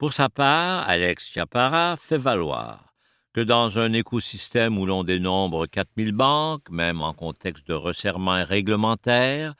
pour 0.00 0.14
sa 0.14 0.30
part, 0.30 0.88
Alex 0.88 1.30
Chiapara 1.30 1.94
fait 1.94 2.16
valoir 2.16 2.89
que 3.32 3.40
dans 3.40 3.78
un 3.78 3.92
écosystème 3.92 4.78
où 4.78 4.86
l'on 4.86 5.04
dénombre 5.04 5.66
4000 5.66 6.12
banques, 6.12 6.68
même 6.70 7.00
en 7.00 7.14
contexte 7.14 7.66
de 7.68 7.74
resserrement 7.74 8.44
réglementaire, 8.44 9.54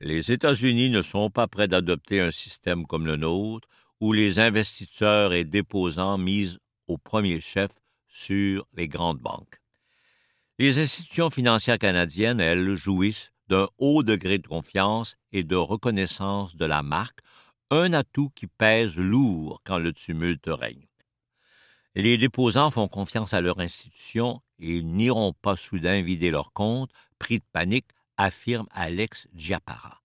les 0.00 0.32
États-Unis 0.32 0.90
ne 0.90 1.00
sont 1.00 1.30
pas 1.30 1.46
prêts 1.46 1.68
d'adopter 1.68 2.20
un 2.20 2.30
système 2.30 2.86
comme 2.86 3.06
le 3.06 3.16
nôtre, 3.16 3.68
où 4.00 4.12
les 4.12 4.38
investisseurs 4.38 5.32
et 5.32 5.44
déposants 5.44 6.18
misent 6.18 6.58
au 6.86 6.98
premier 6.98 7.40
chef 7.40 7.70
sur 8.06 8.66
les 8.76 8.88
grandes 8.88 9.20
banques. 9.20 9.60
Les 10.58 10.78
institutions 10.78 11.30
financières 11.30 11.78
canadiennes, 11.78 12.40
elles, 12.40 12.74
jouissent 12.74 13.32
d'un 13.48 13.68
haut 13.78 14.02
degré 14.02 14.38
de 14.38 14.46
confiance 14.46 15.16
et 15.32 15.44
de 15.44 15.56
reconnaissance 15.56 16.56
de 16.56 16.66
la 16.66 16.82
marque, 16.82 17.20
un 17.70 17.92
atout 17.94 18.30
qui 18.34 18.46
pèse 18.46 18.96
lourd 18.96 19.60
quand 19.64 19.78
le 19.78 19.92
tumulte 19.92 20.48
règne. 20.48 20.85
Les 21.98 22.18
déposants 22.18 22.70
font 22.70 22.88
confiance 22.88 23.32
à 23.32 23.40
leur 23.40 23.58
institution 23.58 24.42
et 24.58 24.82
n'iront 24.82 25.32
pas 25.32 25.56
soudain 25.56 26.02
vider 26.02 26.30
leur 26.30 26.52
compte, 26.52 26.90
pris 27.18 27.38
de 27.38 27.44
panique, 27.54 27.88
affirme 28.18 28.66
Alex 28.70 29.26
Diapara. 29.32 30.02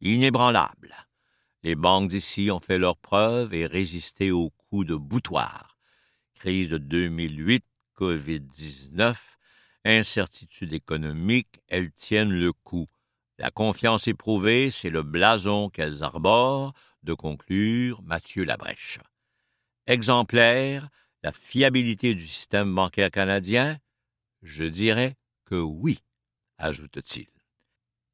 Inébranlable. 0.00 0.94
Les 1.64 1.74
banques 1.74 2.08
d'ici 2.08 2.52
ont 2.52 2.60
fait 2.60 2.78
leurs 2.78 2.96
preuves 2.96 3.52
et 3.52 3.66
résisté 3.66 4.30
aux 4.30 4.50
coups 4.50 4.86
de 4.86 4.94
boutoir. 4.94 5.76
Crise 6.36 6.68
de 6.68 6.78
2008, 6.78 7.64
COVID-19, 7.96 9.16
incertitude 9.84 10.72
économique, 10.72 11.60
elles 11.66 11.90
tiennent 11.90 12.30
le 12.30 12.52
coup. 12.52 12.86
La 13.38 13.50
confiance 13.50 14.06
éprouvée, 14.06 14.70
c'est 14.70 14.88
le 14.88 15.02
blason 15.02 15.68
qu'elles 15.68 16.04
arborent, 16.04 16.74
de 17.02 17.12
conclure 17.12 18.02
Mathieu 18.02 18.44
Labrèche. 18.44 19.00
exemplaire 19.88 20.88
la 21.22 21.32
fiabilité 21.32 22.14
du 22.14 22.26
système 22.26 22.74
bancaire 22.74 23.10
canadien? 23.10 23.78
Je 24.42 24.64
dirais 24.64 25.16
que 25.44 25.56
oui, 25.56 25.98
ajoute-t-il. 26.58 27.26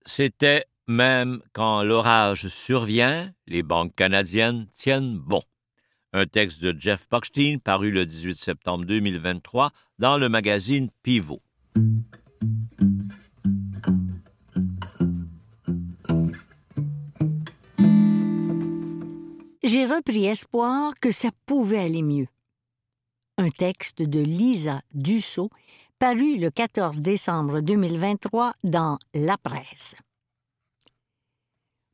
C'était 0.07 0.67
même 0.87 1.43
quand 1.53 1.83
l'orage 1.83 2.49
survient, 2.49 3.33
les 3.47 3.63
banques 3.63 3.95
canadiennes 3.95 4.67
tiennent 4.73 5.19
bon. 5.19 5.43
Un 6.13 6.27
texte 6.27 6.61
de 6.61 6.79
Jeff 6.79 7.09
Buckstein 7.11 7.59
paru 7.59 7.91
le 7.91 8.07
18 8.07 8.37
septembre 8.37 8.85
2023 8.85 9.73
dans 9.99 10.19
le 10.19 10.29
magazine 10.29 10.91
Pivot. 11.03 11.43
J'ai 19.65 19.87
repris 19.87 20.27
espoir 20.27 20.93
que 21.01 21.11
ça 21.11 21.31
pouvait 21.47 21.79
aller 21.79 22.03
mieux. 22.03 22.29
Un 23.37 23.51
texte 23.51 24.01
de 24.01 24.21
Lisa 24.21 24.81
Dussault 24.93 25.51
paru 25.99 26.39
le 26.39 26.51
14 26.51 27.01
décembre 27.01 27.61
2023 27.61 28.53
dans 28.63 28.97
La 29.13 29.37
Presse. 29.37 29.97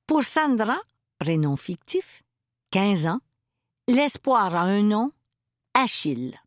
Pour 0.06 0.22
Sandra, 0.22 0.76
prénom 1.18 1.56
fictif, 1.56 2.22
15 2.72 3.06
ans, 3.06 3.20
l'espoir 3.88 4.54
a 4.54 4.62
un 4.62 4.82
nom, 4.82 5.12
Achille. 5.72 6.38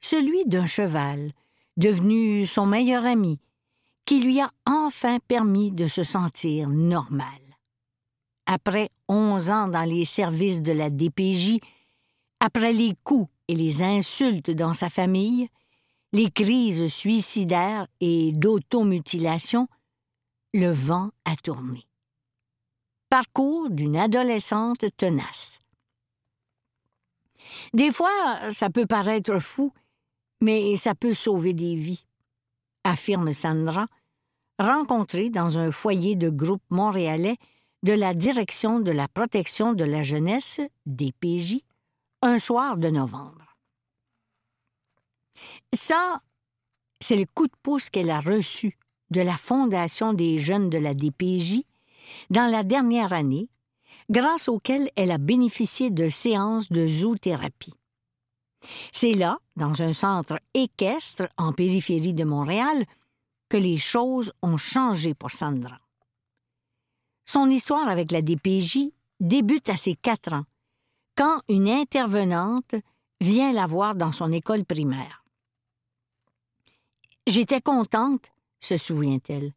Celui 0.00 0.44
d'un 0.44 0.66
cheval, 0.66 1.32
devenu 1.78 2.44
son 2.44 2.66
meilleur 2.66 3.06
ami, 3.06 3.40
qui 4.04 4.20
lui 4.20 4.42
a 4.42 4.50
enfin 4.66 5.20
permis 5.20 5.72
de 5.72 5.88
se 5.88 6.02
sentir 6.02 6.68
normal. 6.68 7.40
Après 8.44 8.90
onze 9.08 9.48
ans 9.48 9.68
dans 9.68 9.88
les 9.88 10.04
services 10.04 10.60
de 10.60 10.72
la 10.72 10.90
DPJ, 10.90 11.60
après 12.40 12.74
les 12.74 12.94
coups 13.02 13.30
et 13.48 13.54
les 13.54 13.82
insultes 13.82 14.50
dans 14.50 14.74
sa 14.74 14.90
famille, 14.90 15.48
les 16.12 16.30
crises 16.30 16.92
suicidaires 16.92 17.86
et 18.00 18.32
d'automutilation, 18.32 19.68
le 20.54 20.72
vent 20.72 21.10
a 21.24 21.36
tourné 21.36 21.86
parcours 23.08 23.70
d'une 23.70 23.96
adolescente 23.96 24.84
tenace. 24.96 25.60
Des 27.72 27.92
fois, 27.92 28.50
ça 28.50 28.70
peut 28.70 28.86
paraître 28.86 29.38
fou, 29.38 29.72
mais 30.40 30.76
ça 30.76 30.94
peut 30.94 31.14
sauver 31.14 31.52
des 31.52 31.76
vies, 31.76 32.04
affirme 32.84 33.32
Sandra, 33.32 33.86
rencontrée 34.58 35.30
dans 35.30 35.58
un 35.58 35.70
foyer 35.70 36.16
de 36.16 36.28
groupe 36.28 36.62
montréalais 36.70 37.36
de 37.82 37.92
la 37.92 38.14
Direction 38.14 38.80
de 38.80 38.90
la 38.90 39.08
protection 39.08 39.72
de 39.72 39.84
la 39.84 40.02
jeunesse, 40.02 40.60
DPJ, 40.86 41.60
un 42.26 42.40
soir 42.40 42.76
de 42.76 42.88
novembre. 42.88 43.56
Ça, 45.72 46.20
c'est 47.00 47.16
le 47.16 47.26
coup 47.26 47.46
de 47.46 47.56
pouce 47.62 47.88
qu'elle 47.88 48.10
a 48.10 48.20
reçu 48.20 48.76
de 49.10 49.20
la 49.20 49.36
Fondation 49.36 50.12
des 50.12 50.38
jeunes 50.38 50.68
de 50.68 50.78
la 50.78 50.92
DPJ 50.92 51.62
dans 52.30 52.50
la 52.50 52.64
dernière 52.64 53.12
année, 53.12 53.48
grâce 54.10 54.48
auquel 54.48 54.90
elle 54.96 55.12
a 55.12 55.18
bénéficié 55.18 55.90
de 55.90 56.08
séances 56.08 56.70
de 56.72 56.88
zoothérapie. 56.88 57.74
C'est 58.92 59.14
là, 59.14 59.38
dans 59.54 59.82
un 59.82 59.92
centre 59.92 60.40
équestre 60.52 61.28
en 61.36 61.52
périphérie 61.52 62.14
de 62.14 62.24
Montréal, 62.24 62.84
que 63.48 63.56
les 63.56 63.78
choses 63.78 64.32
ont 64.42 64.56
changé 64.56 65.14
pour 65.14 65.30
Sandra. 65.30 65.78
Son 67.24 67.48
histoire 67.50 67.88
avec 67.88 68.10
la 68.10 68.22
DPJ 68.22 68.90
débute 69.20 69.68
à 69.68 69.76
ses 69.76 69.94
quatre 69.94 70.32
ans, 70.32 70.44
quand 71.16 71.40
une 71.48 71.68
intervenante 71.68 72.74
vient 73.20 73.52
la 73.52 73.66
voir 73.66 73.94
dans 73.94 74.12
son 74.12 74.30
école 74.30 74.64
primaire. 74.64 75.24
J'étais 77.26 77.60
contente, 77.60 78.30
se 78.60 78.76
souvient-elle, 78.76 79.52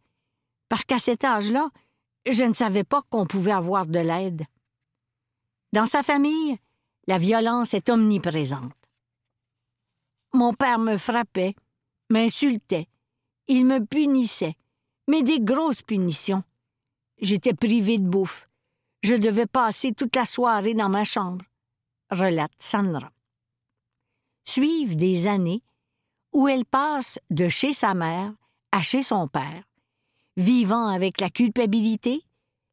parce 0.69 0.85
qu'à 0.85 0.99
cet 0.99 1.23
âge-là, 1.23 1.69
je 2.29 2.43
ne 2.43 2.53
savais 2.53 2.83
pas 2.83 3.01
qu'on 3.09 3.27
pouvait 3.27 3.51
avoir 3.51 3.85
de 3.85 3.99
l'aide. 3.99 4.45
Dans 5.73 5.85
sa 5.85 6.01
famille, 6.01 6.57
la 7.07 7.17
violence 7.17 7.73
est 7.73 7.89
omniprésente. 7.89 8.73
Mon 10.33 10.53
père 10.53 10.79
me 10.79 10.97
frappait, 10.97 11.55
m'insultait, 12.09 12.87
il 13.47 13.65
me 13.65 13.83
punissait, 13.85 14.55
mais 15.07 15.23
des 15.23 15.39
grosses 15.39 15.81
punitions. 15.81 16.43
J'étais 17.19 17.53
privée 17.53 17.97
de 17.97 18.07
bouffe. 18.07 18.47
Je 19.01 19.15
devais 19.15 19.47
passer 19.47 19.93
toute 19.93 20.15
la 20.15 20.25
soirée 20.25 20.73
dans 20.73 20.89
ma 20.89 21.03
chambre, 21.03 21.45
relate 22.09 22.51
Sandra. 22.59 23.11
Suivent 24.45 24.95
des 24.95 25.27
années 25.27 25.61
où 26.33 26.47
elle 26.47 26.65
passe 26.65 27.19
de 27.29 27.47
chez 27.47 27.73
sa 27.73 27.93
mère 27.93 28.33
à 28.71 28.81
chez 28.81 29.03
son 29.03 29.27
père, 29.27 29.63
vivant 30.37 30.87
avec 30.87 31.19
la 31.21 31.29
culpabilité, 31.29 32.23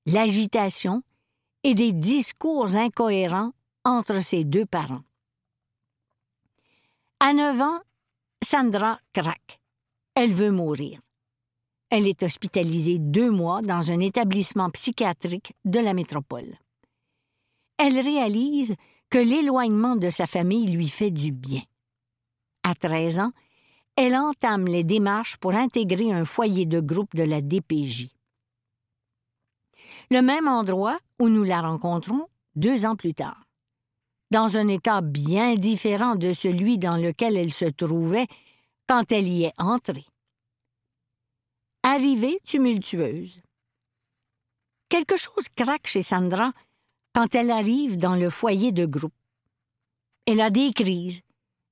l'agitation 0.07 1.03
et 1.63 1.75
des 1.75 1.93
discours 1.93 2.77
incohérents 2.77 3.53
entre 3.85 4.21
ses 4.23 4.45
deux 4.45 4.67
parents. 4.67 5.03
À 7.21 7.33
neuf 7.33 7.61
ans, 7.61 7.81
Sandra 8.45 8.99
craque. 9.13 9.61
Elle 10.15 10.33
veut 10.33 10.51
mourir. 10.51 11.01
Elle 11.89 12.07
est 12.07 12.23
hospitalisée 12.23 12.99
deux 12.99 13.31
mois 13.31 13.63
dans 13.63 13.91
un 13.91 14.01
établissement 14.01 14.71
psychiatrique 14.71 15.55
de 15.65 15.79
la 15.79 15.95
métropole. 15.95 16.57
Elle 17.79 17.99
réalise 17.99 18.75
que 19.11 19.19
l'éloignement 19.19 19.97
de 19.97 20.11
sa 20.11 20.27
famille 20.27 20.67
lui 20.67 20.89
fait 20.89 21.11
du 21.11 21.33
bien. 21.33 21.63
À 22.63 22.75
13 22.75 23.21
ans, 23.21 23.33
elle 23.97 24.15
entame 24.15 24.67
les 24.67 24.85
démarches 24.85 25.37
pour 25.39 25.55
intégrer 25.55 26.13
un 26.13 26.25
foyer 26.25 26.67
de 26.67 26.81
groupe 26.81 27.15
de 27.15 27.23
la 27.23 27.41
DPJ. 27.41 28.09
Le 30.11 30.21
même 30.21 30.49
endroit 30.49 30.99
où 31.19 31.29
nous 31.29 31.45
la 31.45 31.63
rencontrons 31.63 32.29
deux 32.57 32.85
ans 32.85 32.97
plus 32.97 33.15
tard. 33.15 33.45
Dans 34.31 34.57
un 34.57 34.69
état 34.69 35.01
bien 35.01 35.55
différent 35.55 36.17
de 36.17 36.33
celui 36.33 36.79
dans 36.79 36.97
lequel 36.97 37.37
elle 37.37 37.53
se 37.53 37.67
trouvait 37.67 38.27
quand 38.89 39.13
elle 39.13 39.29
y 39.29 39.45
est 39.45 39.55
entrée. 39.57 40.07
Arrivée 41.83 42.41
tumultueuse. 42.45 43.41
Quelque 44.89 45.17
chose 45.17 45.49
craque 45.55 45.87
chez 45.87 46.03
Sandra 46.03 46.53
quand 47.17 47.35
elle 47.35 47.51
arrive 47.51 47.97
dans 47.97 48.15
le 48.15 48.29
foyer 48.29 48.73
de 48.73 48.85
groupe. 48.85 49.15
Elle 50.27 50.43
a 50.43 50.51
des 50.51 50.75
crises, 50.75 51.23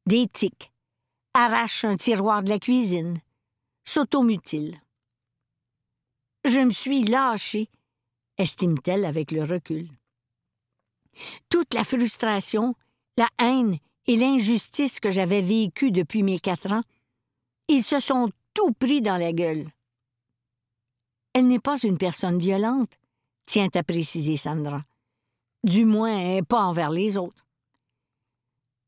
des 0.07 0.27
tics, 0.27 0.73
arrache 1.35 1.85
un 1.85 1.99
tiroir 1.99 2.43
de 2.43 2.49
la 2.49 2.59
cuisine, 2.59 3.19
s'automutile. 3.85 4.81
Je 6.47 6.61
me 6.61 6.71
suis 6.71 7.05
lâchée, 7.05 7.69
estime-t-elle 8.39 9.05
avec 9.05 9.33
le 9.33 9.43
recul. 9.43 9.91
Toute 11.51 11.75
la 11.75 11.85
frustration, 11.85 12.75
la 13.19 13.29
haine 13.39 13.77
et 14.07 14.17
l'injustice 14.17 14.99
que 14.99 15.11
j'avais 15.11 15.43
vécues 15.43 15.91
depuis 15.91 16.23
mes 16.23 16.39
quatre 16.39 16.73
ans, 16.73 16.85
ils 17.69 17.85
se 17.85 18.01
sont 18.01 18.31
tout 18.55 18.73
pris 18.73 19.03
dans 19.03 19.19
la 19.19 19.35
gueule. 19.35 19.69
Elle 21.35 21.49
n'est 21.49 21.59
pas 21.59 21.77
une 21.83 21.99
personne 21.99 22.39
violente, 22.39 22.99
tient 23.45 23.69
à 23.75 23.83
préciser 23.83 24.39
Sandra. 24.39 24.83
Du 25.65 25.87
moins, 25.87 26.43
pas 26.43 26.63
envers 26.63 26.91
les 26.91 27.17
autres. 27.17 27.47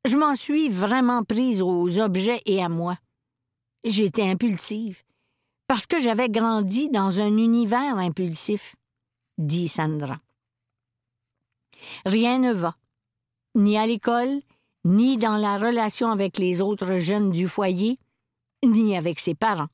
Je 0.05 0.19
m'en 0.19 0.37
suis 0.37 0.69
vraiment 0.69 1.25
prise 1.25 1.63
aux 1.63 1.99
objets 1.99 2.43
et 2.45 2.63
à 2.63 2.69
moi. 2.69 2.99
J'étais 3.83 4.29
impulsive, 4.29 5.03
parce 5.69 5.87
que 5.87 6.01
j'avais 6.01 6.29
grandi 6.29 6.91
dans 6.91 7.19
un 7.19 7.39
univers 7.39 7.97
impulsif, 7.97 8.77
dit 9.39 9.69
Sandra. 9.69 10.21
Rien 12.05 12.39
ne 12.39 12.53
va, 12.53 12.77
ni 13.55 13.79
à 13.79 13.87
l'école, 13.87 14.43
ni 14.85 15.17
dans 15.17 15.37
la 15.37 15.57
relation 15.57 16.11
avec 16.11 16.37
les 16.37 16.61
autres 16.61 16.99
jeunes 16.99 17.31
du 17.31 17.49
foyer, 17.49 17.99
ni 18.63 18.97
avec 18.97 19.19
ses 19.19 19.35
parents. 19.35 19.71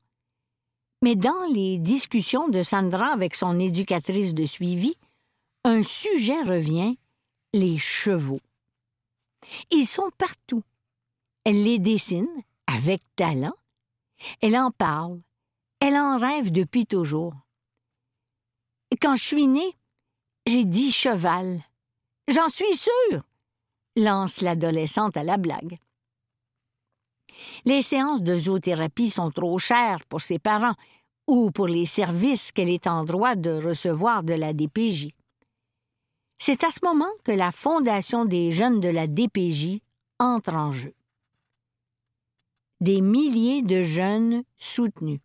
Mais 1.02 1.16
dans 1.16 1.52
les 1.52 1.78
discussions 1.78 2.48
de 2.48 2.62
Sandra 2.62 3.08
avec 3.08 3.34
son 3.34 3.58
éducatrice 3.58 4.34
de 4.34 4.44
suivi, 4.44 4.94
un 5.64 5.82
sujet 5.82 6.42
revient, 6.42 6.98
les 7.52 7.78
chevaux. 7.78 8.40
Ils 9.70 9.86
sont 9.86 10.10
partout. 10.18 10.62
Elle 11.44 11.62
les 11.62 11.78
dessine 11.78 12.28
avec 12.66 13.02
talent. 13.16 13.54
Elle 14.40 14.56
en 14.56 14.70
parle. 14.70 15.20
Elle 15.80 15.96
en 15.96 16.18
rêve 16.18 16.50
depuis 16.50 16.86
toujours. 16.86 17.34
Quand 19.00 19.16
je 19.16 19.24
suis 19.24 19.46
née, 19.46 19.76
j'ai 20.46 20.64
dit 20.64 20.92
cheval. 20.92 21.60
J'en 22.28 22.48
suis 22.48 22.74
sûre, 22.74 23.22
lance 23.96 24.40
l'adolescente 24.40 25.16
à 25.16 25.24
la 25.24 25.38
blague. 25.38 25.78
Les 27.64 27.82
séances 27.82 28.22
de 28.22 28.36
zoothérapie 28.36 29.10
sont 29.10 29.30
trop 29.30 29.58
chères 29.58 30.04
pour 30.06 30.20
ses 30.20 30.38
parents 30.38 30.74
ou 31.26 31.50
pour 31.50 31.66
les 31.66 31.86
services 31.86 32.52
qu'elle 32.52 32.68
est 32.68 32.86
en 32.86 33.04
droit 33.04 33.34
de 33.34 33.50
recevoir 33.50 34.22
de 34.22 34.34
la 34.34 34.52
DPJ. 34.52 35.08
C'est 36.44 36.64
à 36.64 36.72
ce 36.72 36.80
moment 36.82 37.12
que 37.22 37.30
la 37.30 37.52
Fondation 37.52 38.24
des 38.24 38.50
jeunes 38.50 38.80
de 38.80 38.88
la 38.88 39.06
DPJ 39.06 39.78
entre 40.18 40.54
en 40.56 40.72
jeu. 40.72 40.92
Des 42.80 43.00
milliers 43.00 43.62
de 43.62 43.82
jeunes 43.82 44.42
soutenus. 44.58 45.20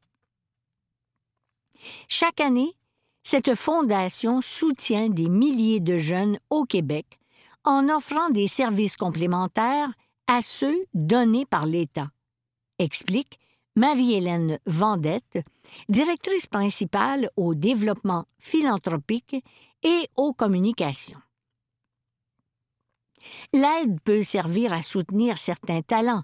Chaque 2.08 2.40
année, 2.40 2.76
cette 3.24 3.56
fondation 3.56 4.42
soutient 4.42 5.10
des 5.10 5.28
milliers 5.28 5.80
de 5.80 5.98
jeunes 5.98 6.38
au 6.52 6.66
Québec 6.66 7.18
en 7.64 7.90
offrant 7.90 8.30
des 8.30 8.48
services 8.48 8.96
complémentaires 8.96 9.92
à 10.28 10.44
ceux 10.44 10.86
donnés 10.94 11.48
par 11.48 11.66
l'État, 11.66 12.12
explique 12.78 13.40
Marie-Hélène 13.76 14.60
Vendette, 14.68 15.40
directrice 15.90 16.46
principale 16.46 17.32
au 17.38 17.56
développement 17.56 18.26
philanthropique 18.38 19.44
et 19.84 20.08
aux 20.16 20.34
communications. 20.34 21.22
L'aide 23.54 24.00
peut 24.02 24.24
servir 24.24 24.74
à 24.74 24.82
soutenir 24.82 25.38
certains 25.38 25.82
talents, 25.82 26.24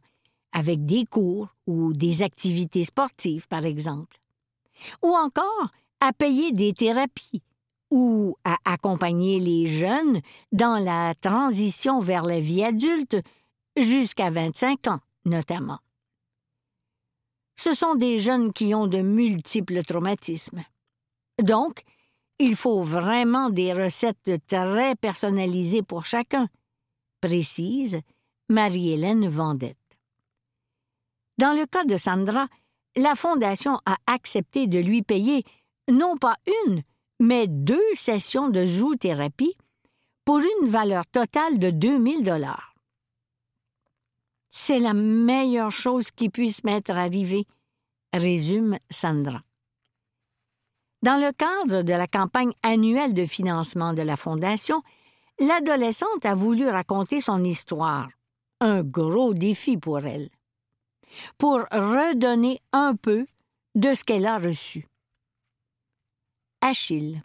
avec 0.52 0.86
des 0.86 1.06
cours 1.06 1.50
ou 1.68 1.94
des 1.94 2.24
activités 2.24 2.84
sportives, 2.84 3.48
par 3.48 3.66
exemple, 3.66 4.20
ou 5.02 5.10
encore 5.10 5.70
à 6.00 6.13
payer 6.13 6.52
des 6.52 6.74
thérapies 6.74 7.42
ou 7.92 8.36
à 8.44 8.58
accompagner 8.66 9.39
les 9.39 9.68
jeunes 9.68 10.22
dans 10.52 10.84
la 10.84 11.13
transition 11.16 12.02
vers 12.02 12.24
la 12.24 12.39
vie 12.39 12.63
adulte 12.63 13.18
jusqu'à 13.78 14.30
25 14.30 14.88
ans, 14.88 15.00
notamment 15.26 15.80
ce 17.63 17.74
sont 17.74 17.96
des 17.96 18.20
jeunes 18.20 18.52
qui 18.52 18.76
ont 18.76 18.88
de 18.88 19.00
multiples 19.00 19.84
traumatismes. 19.84 20.63
Donc, 21.42 21.84
il 22.39 22.56
faut 22.56 22.82
vraiment 22.82 23.50
des 23.50 23.74
recettes 23.74 24.32
très 24.48 24.96
personnalisées 24.96 25.84
pour 25.84 26.06
chacun, 26.06 26.48
précise 27.22 28.02
Marie-Hélène 28.50 29.28
Vendette. 29.28 29.78
Dans 31.38 31.58
le 31.58 31.65
cas 31.65 31.86
de 31.86 31.98
Sandra, 31.98 32.48
la 32.96 33.15
Fondation 33.15 33.80
a 33.86 33.98
accepté 34.08 34.67
de 34.67 34.80
lui 34.80 35.02
payer 35.02 35.43
non 35.89 36.17
pas 36.17 36.36
une, 36.65 36.84
mais 37.19 37.48
deux 37.48 37.96
sessions 37.96 38.50
de 38.50 38.65
zoothérapie 38.65 39.56
pour 40.26 40.39
une 40.39 40.69
valeur 40.69 41.06
totale 41.08 41.60
de 41.60 41.69
2000 41.69 42.24
dollars. 42.24 42.76
C'est 44.50 44.80
la 44.80 44.93
meilleure 44.93 45.72
chose 45.72 46.12
qui 46.12 46.30
puisse 46.30 46.63
m'être 46.63 46.91
arrivée, 46.91 47.46
résume 48.13 48.78
Sandra. 48.91 49.41
Dans 51.04 51.20
le 51.20 51.34
cadre 51.34 51.82
de 51.82 51.92
la 51.92 52.08
campagne 52.08 52.54
annuelle 52.63 53.13
de 53.13 53.26
financement 53.26 53.94
de 53.94 54.02
la 54.02 54.16
Fondation, 54.16 54.82
l'adolescente 55.38 56.26
a 56.26 56.34
voulu 56.34 56.70
raconter 56.70 57.20
son 57.20 57.44
histoire, 57.44 58.08
un 58.62 58.84
gros 58.84 59.34
défi 59.34 59.76
pour 59.76 60.00
elle, 60.00 60.30
pour 61.38 61.60
redonner 61.74 62.62
un 62.72 62.96
peu 62.96 63.28
de 63.76 63.94
ce 63.94 64.06
qu'elle 64.06 64.26
a 64.26 64.38
reçu. 64.38 64.88
Achille. 66.62 67.22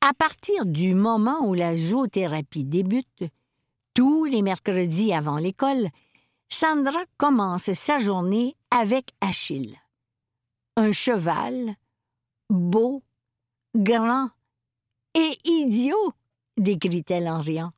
À 0.00 0.12
partir 0.12 0.66
du 0.66 0.92
moment 0.96 1.46
où 1.46 1.54
la 1.54 1.76
zoothérapie 1.76 2.64
débute, 2.64 3.22
tous 3.94 4.24
les 4.24 4.42
mercredis 4.42 5.12
avant 5.12 5.36
l'école, 5.36 5.90
Sandra 6.48 7.04
commence 7.16 7.72
sa 7.74 8.00
journée 8.00 8.56
avec 8.72 9.12
Achille. 9.20 9.78
Un 10.78 10.92
cheval, 10.92 11.74
beau, 12.50 13.02
grand 13.74 14.28
et 15.14 15.38
idiot, 15.44 16.12
décrit-elle 16.58 17.28
en 17.28 17.40
riant. 17.40 17.72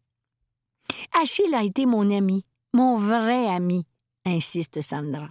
Achille 1.21 1.55
a 1.55 1.63
été 1.63 1.87
mon 1.87 2.11
ami, 2.11 2.45
mon 2.75 2.99
vrai 2.99 3.47
ami, 3.47 3.87
insiste 4.25 4.81
Sandra. 4.81 5.29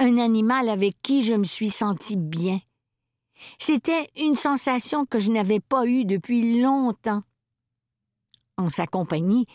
Un 0.00 0.18
animal 0.18 0.68
avec 0.68 1.00
qui 1.00 1.22
je 1.22 1.32
me 1.32 1.44
suis 1.44 1.70
sentie 1.70 2.16
bien. 2.16 2.60
C'était 3.58 4.10
une 4.16 4.36
sensation 4.36 5.06
que 5.06 5.18
je 5.18 5.30
n'avais 5.30 5.60
pas 5.60 5.86
eue 5.86 6.04
depuis 6.04 6.60
longtemps. 6.60 7.22
En 8.58 8.68
sa 8.68 8.86
compagnie, 8.86 9.46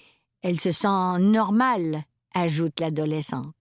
elle 0.41 0.59
se 0.59 0.71
sent 0.71 1.19
normale, 1.19 2.03
ajoute 2.33 2.79
l'adolescente. 2.79 3.55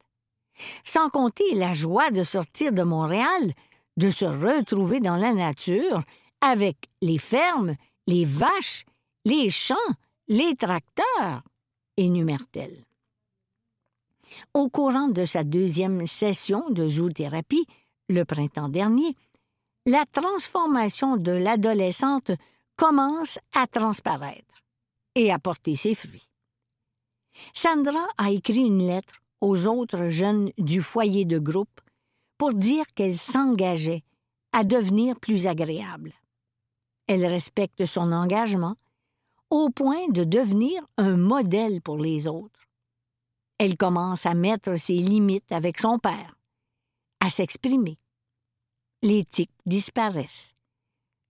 Sans 0.85 1.09
compter 1.09 1.55
la 1.55 1.73
joie 1.73 2.11
de 2.11 2.25
sortir 2.25 2.73
de 2.73 2.83
Montréal, 2.83 3.55
de 3.97 4.11
se 4.11 4.25
retrouver 4.25 5.01
dans 5.01 5.17
la 5.17 5.33
nature, 5.33 6.03
avec 6.41 6.91
les 7.01 7.19
fermes, 7.19 7.75
les 8.07 8.25
vaches, 8.25 8.85
les 9.25 9.51
champs, 9.51 9.75
les 10.29 10.55
tracteurs, 10.57 11.43
énumère-t-elle. 11.97 12.85
Au 14.53 14.69
courant 14.69 15.09
de 15.09 15.25
sa 15.25 15.45
deuxième 15.45 16.07
session 16.07 16.69
de 16.71 16.89
zoothérapie, 16.89 17.67
le 18.09 18.25
printemps 18.25 18.69
dernier, 18.69 19.17
la 19.87 20.05
transformation 20.07 21.17
de 21.17 21.33
l'adolescente 21.33 22.33
commence 22.77 23.39
à 23.55 23.67
transparaître 23.67 24.65
et 25.15 25.33
à 25.33 25.39
porter 25.39 25.77
ses 25.77 25.95
fruits. 25.95 26.29
Sandra 27.53 28.07
a 28.19 28.31
écrit 28.31 28.67
une 28.67 28.87
lettre 28.87 29.21
aux 29.41 29.67
autres 29.67 30.09
jeunes 30.09 30.51
du 30.59 30.83
foyer 30.83 31.25
de 31.25 31.39
groupe 31.39 31.81
pour 32.39 32.55
dire 32.55 32.87
qu'elle 32.95 33.17
s'engageait 33.17 34.05
à 34.53 34.65
devenir 34.65 35.19
plus 35.19 35.47
agréable. 35.47 36.13
Elle 37.07 37.27
respecte 37.27 37.85
son 37.87 38.13
engagement 38.13 38.77
au 39.51 39.71
point 39.71 40.09
de 40.09 40.25
devenir 40.25 40.83
un 40.97 41.17
modèle 41.17 41.81
pour 41.83 41.99
les 41.99 42.27
autres. 42.27 42.69
Elle 43.59 43.77
commence 43.77 44.27
à 44.27 44.35
mettre 44.35 44.77
ses 44.77 44.95
limites 44.95 45.53
avec 45.53 45.79
son 45.79 45.99
père, 45.99 46.37
à 47.21 47.31
s'exprimer. 47.31 47.99
L'éthique 49.03 49.53
disparaissent. 49.67 50.55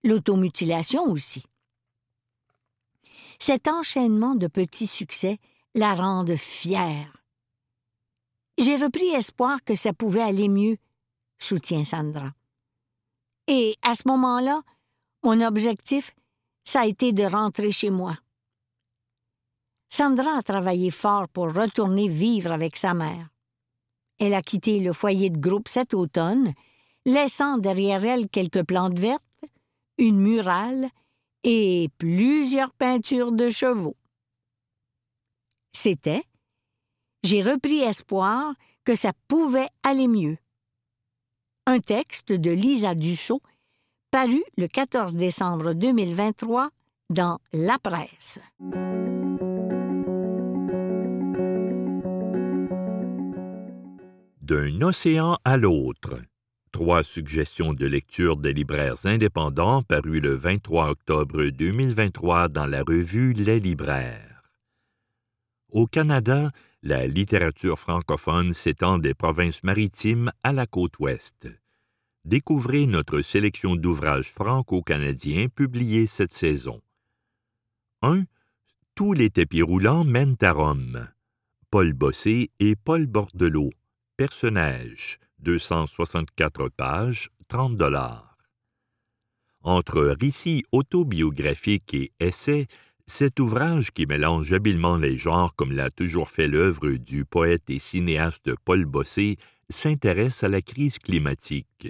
L'automutilation 0.05 1.05
aussi. 1.11 1.45
Cet 3.39 3.69
enchaînement 3.69 4.35
de 4.35 4.47
petits 4.47 4.87
succès 4.87 5.39
la 5.75 5.95
rende 5.95 6.37
fière. 6.37 7.24
J'ai 8.59 8.77
repris 8.77 9.09
espoir 9.09 9.63
que 9.65 9.75
ça 9.75 9.93
pouvait 9.93 10.23
aller 10.23 10.49
mieux, 10.49 10.77
soutient 11.39 11.85
Sandra. 11.85 12.33
Et 13.47 13.77
à 13.83 13.95
ce 13.95 14.07
moment-là, 14.07 14.63
mon 15.23 15.41
objectif, 15.41 16.15
ça 16.65 16.83
a 16.83 16.87
été 16.87 17.13
de 17.13 17.25
rentrer 17.25 17.73
chez 17.73 17.91
moi. 17.91 18.17
Sandra 19.91 20.39
a 20.39 20.43
travaillé 20.43 20.91
fort 20.91 21.29
pour 21.29 21.53
retourner 21.53 22.09
vivre 22.09 22.53
avec 22.53 22.77
sa 22.77 22.95
mère. 22.95 23.29
Elle 24.19 24.35
a 24.35 24.43
quitté 24.43 24.81
le 24.81 24.93
foyer 24.93 25.31
de 25.31 25.39
groupe 25.39 25.69
cet 25.69 25.95
automne, 25.95 26.53
laissant 27.05 27.59
derrière 27.59 28.05
elle 28.05 28.29
quelques 28.29 28.65
plantes 28.65 28.99
vertes, 28.99 29.23
une 29.99 30.21
murale 30.21 30.89
et 31.43 31.91
plusieurs 31.99 32.73
peintures 32.73 33.33
de 33.33 33.51
chevaux 33.51 33.97
c'était 35.75 36.25
J'ai 37.25 37.41
repris 37.41 37.81
espoir 37.81 38.53
que 38.85 38.95
ça 38.95 39.13
pouvait 39.29 39.71
aller 39.83 40.09
mieux. 40.09 40.37
Un 41.65 41.81
texte 41.81 42.33
de 42.33 42.51
Lisa 42.51 42.95
Dussault, 42.95 43.41
paru 44.11 44.45
le 44.59 44.69
14 44.69 45.15
décembre 45.15 45.73
2023 45.73 46.69
dans 47.09 47.39
La 47.55 47.79
Presse. 47.79 48.43
D'un 54.43 54.83
océan 54.83 55.39
à 55.47 55.57
l'autre. 55.57 56.21
Trois 56.73 57.03
suggestions 57.03 57.73
de 57.73 57.87
lecture 57.87 58.37
des 58.37 58.53
libraires 58.53 59.07
indépendants 59.07 59.83
parues 59.83 60.21
le 60.21 60.35
23 60.35 60.91
octobre 60.91 61.45
2023 61.45 62.49
dans 62.49 62.67
la 62.67 62.83
revue 62.83 63.33
Les 63.33 63.61
libraires. 63.61 64.43
Au 65.73 65.87
Canada, 65.87 66.51
la 66.85 67.07
littérature 67.07 67.79
francophone 67.79 68.53
s'étend 68.53 68.99
des 68.99 69.15
provinces 69.15 69.63
maritimes 69.63 70.31
à 70.43 70.53
la 70.53 70.67
côte 70.67 70.99
ouest. 70.99 71.49
Découvrez 72.27 72.85
notre 72.85 73.23
sélection 73.23 73.75
d'ouvrages 73.75 74.31
franco-canadiens 74.31 75.49
publiés 75.49 76.07
cette 76.07 76.35
saison. 76.35 76.83
1. 78.03 78.25
Tous 78.95 79.15
les 79.15 79.31
tapis 79.31 79.63
roulants 79.63 80.05
mènent 80.05 80.37
à 80.43 80.53
Rome. 80.53 81.09
Paul 81.71 81.95
Bossé 81.95 82.51
et 82.61 82.77
Paul 82.77 83.07
Bordelot. 83.07 83.71
Personnages. 84.19 85.19
264 85.39 86.69
pages, 86.69 87.31
30 87.49 87.77
dollars. 87.77 88.37
Entre 89.63 90.03
récits 90.21 90.65
autobiographiques 90.71 91.95
et 91.95 92.13
essais, 92.21 92.67
cet 93.07 93.39
ouvrage, 93.39 93.91
qui 93.93 94.07
mélange 94.07 94.53
habilement 94.53 94.97
les 94.97 95.19
genres 95.19 95.55
comme 95.55 95.73
l'a 95.73 95.91
toujours 95.91 96.31
fait 96.31 96.49
l'œuvre 96.49 96.91
du 96.93 97.25
poète 97.25 97.69
et 97.69 97.79
cinéaste 97.79 98.55
Paul 98.65 98.87
Bossé, 98.87 99.37
s'intéresse 99.69 100.43
à 100.43 100.49
la 100.49 100.63
crise 100.63 100.99
climatique. 100.99 101.89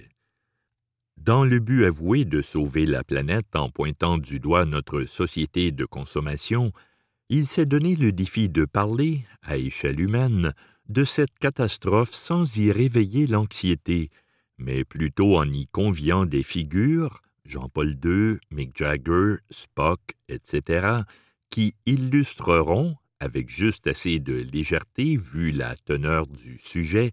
Dans 1.17 1.45
le 1.45 1.61
but 1.61 1.85
avoué 1.85 2.25
de 2.25 2.41
sauver 2.41 2.85
la 2.87 3.05
planète 3.05 3.55
en 3.55 3.71
pointant 3.71 4.19
du 4.19 4.41
doigt 4.41 4.65
notre 4.65 5.05
société 5.05 5.71
de 5.71 5.85
consommation, 5.85 6.73
il 7.29 7.47
s'est 7.47 7.67
donné 7.67 7.97
le 7.97 8.13
défi 8.13 8.49
de 8.49 8.65
parler, 8.65 9.25
à 9.43 9.57
échelle 9.57 10.01
humaine, 10.01 10.53
de 10.89 11.05
cette 11.05 11.39
catastrophe 11.39 12.13
sans 12.13 12.59
y 12.59 12.71
réveiller 12.71 13.27
l'anxiété, 13.27 14.11
mais 14.59 14.85
plutôt 14.85 15.39
en 15.39 15.49
y 15.49 15.67
conviant 15.69 16.27
des 16.27 16.43
figures, 16.43 17.23
Jean-Paul 17.45 17.99
II, 18.05 18.39
Mick 18.51 18.77
Jagger, 18.77 19.37
Spock, 19.51 20.01
etc., 20.29 21.03
qui 21.51 21.75
illustreront, 21.87 22.97
avec 23.21 23.49
juste 23.49 23.87
assez 23.87 24.19
de 24.19 24.35
légèreté 24.35 25.17
vu 25.17 25.53
la 25.53 25.77
teneur 25.77 26.27
du 26.27 26.59
sujet, 26.59 27.13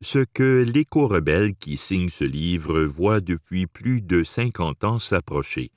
ce 0.00 0.18
que 0.18 0.62
l'éco-rebelle 0.62 1.54
qui 1.54 1.76
signe 1.76 2.08
ce 2.08 2.24
livre 2.24 2.82
voit 2.82 3.20
depuis 3.20 3.66
plus 3.66 4.00
de 4.00 4.22
cinquante 4.22 4.84
ans 4.84 4.98
s'approcher. 4.98 5.70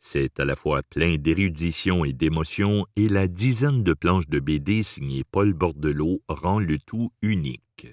C'est 0.00 0.40
à 0.40 0.44
la 0.44 0.56
fois 0.56 0.82
plein 0.82 1.16
d'érudition 1.16 2.04
et 2.04 2.12
d'émotion, 2.12 2.86
et 2.96 3.08
la 3.08 3.28
dizaine 3.28 3.82
de 3.82 3.92
planches 3.92 4.28
de 4.28 4.40
BD 4.40 4.82
signées 4.82 5.24
Paul 5.24 5.52
Bordelot 5.52 6.22
rend 6.28 6.58
le 6.58 6.78
tout 6.78 7.12
unique. 7.20 7.86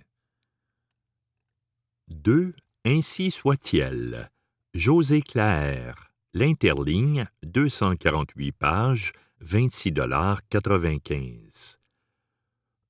2. 2.08 2.54
Ainsi 2.86 3.32
soit-il. 3.32 4.30
José 4.78 5.22
Claire. 5.24 6.14
L'interligne, 6.36 7.26
248 7.42 8.52
pages, 8.52 9.12
26,95 9.44 11.78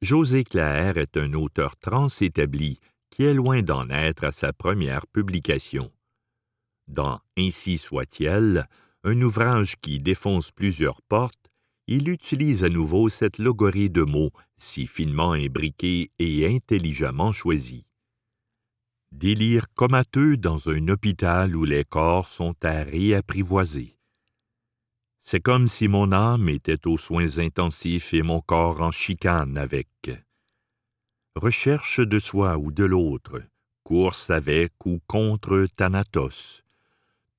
José 0.01 0.43
Claire 0.43 0.97
est 0.97 1.15
un 1.15 1.31
auteur 1.31 1.77
trans 1.77 2.09
établi 2.19 2.81
qui 3.09 3.23
est 3.23 3.33
loin 3.33 3.61
d'en 3.61 3.89
être 3.89 4.25
à 4.25 4.33
sa 4.33 4.51
première 4.51 5.07
publication. 5.07 5.93
Dans 6.89 7.21
Ainsi 7.37 7.77
soit-il, 7.77 8.67
un 9.05 9.21
ouvrage 9.21 9.77
qui 9.79 9.99
défonce 9.99 10.51
plusieurs 10.51 11.01
portes, 11.03 11.49
il 11.87 12.09
utilise 12.09 12.65
à 12.65 12.69
nouveau 12.69 13.07
cette 13.07 13.37
logorie 13.37 13.89
de 13.89 14.03
mots 14.03 14.31
si 14.57 14.87
finement 14.87 15.31
imbriquée 15.31 16.11
et 16.19 16.53
intelligemment 16.53 17.31
choisie. 17.31 17.86
Délire 19.19 19.65
comateux 19.73 20.37
dans 20.37 20.69
un 20.69 20.89
hôpital 20.89 21.55
où 21.55 21.65
les 21.65 21.83
corps 21.83 22.27
sont 22.27 22.53
à 22.61 22.83
réapprivoiser. 22.83 23.97
C'est 25.23 25.39
comme 25.39 25.67
si 25.67 25.87
mon 25.87 26.11
âme 26.11 26.49
était 26.49 26.85
aux 26.85 26.99
soins 26.99 27.39
intensifs 27.39 28.13
et 28.13 28.21
mon 28.21 28.41
corps 28.41 28.79
en 28.79 28.91
chicane 28.91 29.57
avec. 29.57 29.89
Recherche 31.35 31.99
de 31.99 32.19
soi 32.19 32.59
ou 32.59 32.71
de 32.71 32.83
l'autre, 32.83 33.41
course 33.83 34.29
avec 34.29 34.73
ou 34.85 34.99
contre 35.07 35.65
Thanatos. 35.75 36.61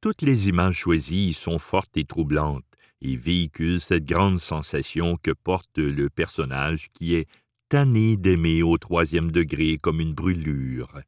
Toutes 0.00 0.22
les 0.22 0.48
images 0.48 0.78
choisies 0.78 1.32
sont 1.32 1.60
fortes 1.60 1.96
et 1.96 2.04
troublantes 2.04 2.64
et 3.02 3.14
véhiculent 3.14 3.80
cette 3.80 4.04
grande 4.04 4.40
sensation 4.40 5.16
que 5.16 5.30
porte 5.30 5.78
le 5.78 6.10
personnage 6.10 6.88
qui 6.92 7.14
est 7.14 7.28
tanné 7.68 8.16
d'aimer 8.16 8.64
au 8.64 8.78
troisième 8.78 9.30
degré 9.30 9.78
comme 9.78 10.00
une 10.00 10.12
brûlure. 10.12 11.02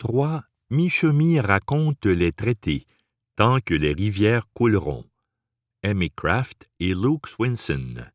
3. 0.00 0.42
Michemi 0.70 1.38
raconte 1.40 2.06
les 2.06 2.32
traités, 2.32 2.86
tant 3.36 3.60
que 3.60 3.74
les 3.74 3.92
rivières 3.92 4.50
couleront. 4.54 5.04
Amy 5.82 6.10
Craft 6.10 6.70
et 6.80 6.94
Luke 6.94 7.26
Swinson. 7.26 8.06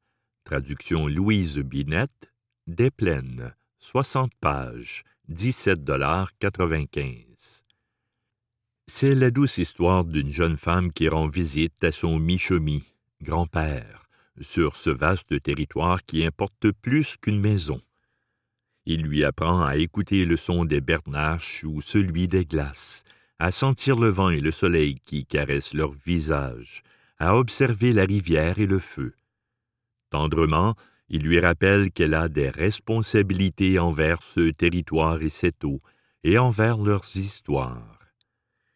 Traduction 0.45 1.06
Louise 1.06 1.60
Binette. 1.60 2.34
Des 2.65 2.89
plaines. 2.89 3.54
60 3.78 4.32
pages. 4.41 5.04
17,95 5.32 7.62
C'est 8.88 9.13
la 9.13 9.30
douce 9.30 9.60
histoire 9.60 10.06
d'une 10.06 10.32
jeune 10.32 10.58
femme 10.58 10.91
qui 10.91 11.08
rend 11.08 11.28
visite 11.28 11.84
à 11.84 11.91
son 11.91 12.17
Michemi, 12.17 12.82
grand-père, 13.21 14.08
sur 14.41 14.76
ce 14.76 14.89
vaste 14.89 15.39
territoire 15.43 16.04
qui 16.04 16.26
importe 16.26 16.71
plus 16.71 17.15
qu'une 17.17 17.39
maison. 17.39 17.80
Il 18.86 19.02
lui 19.02 19.24
apprend 19.24 19.63
à 19.63 19.78
écouter 19.78 20.26
le 20.26 20.38
son 20.38 20.65
des 20.65 20.82
bernaches 20.82 21.63
ou 21.63 21.82
celui 21.82 22.28
des 22.28 22.45
glaces, 22.45 23.04
à 23.39 23.52
sentir 23.52 23.98
le 23.98 24.10
vent 24.10 24.30
et 24.30 24.41
le 24.41 24.52
soleil 24.52 24.95
qui 25.06 25.26
caressent 25.26 25.74
leur 25.74 25.91
visage, 25.91 26.84
à 27.17 27.36
observer 27.36 27.93
la 27.93 28.06
rivière 28.06 28.60
et 28.60 28.67
le 28.67 28.80
feu. 28.80 29.13
Tendrement, 30.12 30.76
il 31.10 31.24
lui 31.24 31.39
rappelle 31.39 31.91
qu'elle 31.91 32.13
a 32.13 32.30
des 32.30 32.50
responsabilités 32.50 33.80
envers 33.80 34.21
ce 34.24 34.52
territoire 34.52 35.21
et 35.21 35.30
cette 35.30 35.63
eau, 35.63 35.82
et 36.24 36.38
envers 36.38 36.78
leurs 36.78 37.17
histoires. 37.17 38.00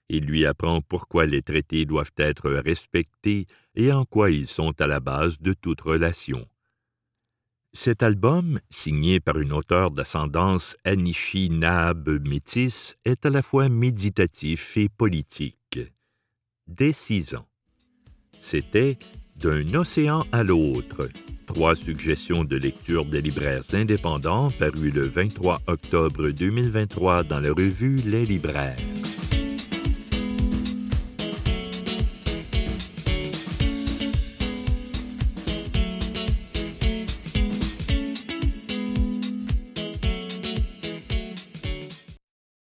Il 0.09 0.25
lui 0.25 0.45
apprend 0.45 0.81
pourquoi 0.81 1.25
les 1.25 1.43
traités 1.43 1.85
doivent 1.85 2.13
être 2.17 2.49
respectés 2.49 3.45
et 3.75 3.91
en 3.91 4.05
quoi 4.05 4.31
ils 4.31 4.47
sont 4.47 4.79
à 4.81 4.87
la 4.87 4.99
base 4.99 5.39
de 5.39 5.53
toute 5.53 5.81
relation. 5.81 6.47
Cet 7.71 8.01
album, 8.01 8.59
signé 8.69 9.19
par 9.19 9.37
une 9.37 9.53
auteure 9.53 9.91
d'ascendance 9.91 10.75
Anishinaabe 10.85 12.19
métisse, 12.27 12.95
est 13.05 13.25
à 13.27 13.29
la 13.29 13.43
fois 13.43 13.69
méditatif 13.69 14.75
et 14.75 14.89
politique. 14.89 15.79
Dès. 16.67 16.93
C'était 18.39 18.97
D'un 19.35 19.73
océan 19.75 20.25
à 20.31 20.43
l'autre. 20.43 21.09
Trois 21.45 21.75
suggestions 21.75 22.43
de 22.43 22.57
lecture 22.57 23.05
des 23.05 23.21
libraires 23.21 23.63
indépendants 23.73 24.51
parues 24.51 24.91
le 24.91 25.05
23 25.05 25.61
octobre 25.67 26.29
2023 26.29 27.23
dans 27.23 27.39
la 27.39 27.53
revue 27.53 27.97
Les 27.97 28.25
Libraires. 28.25 28.77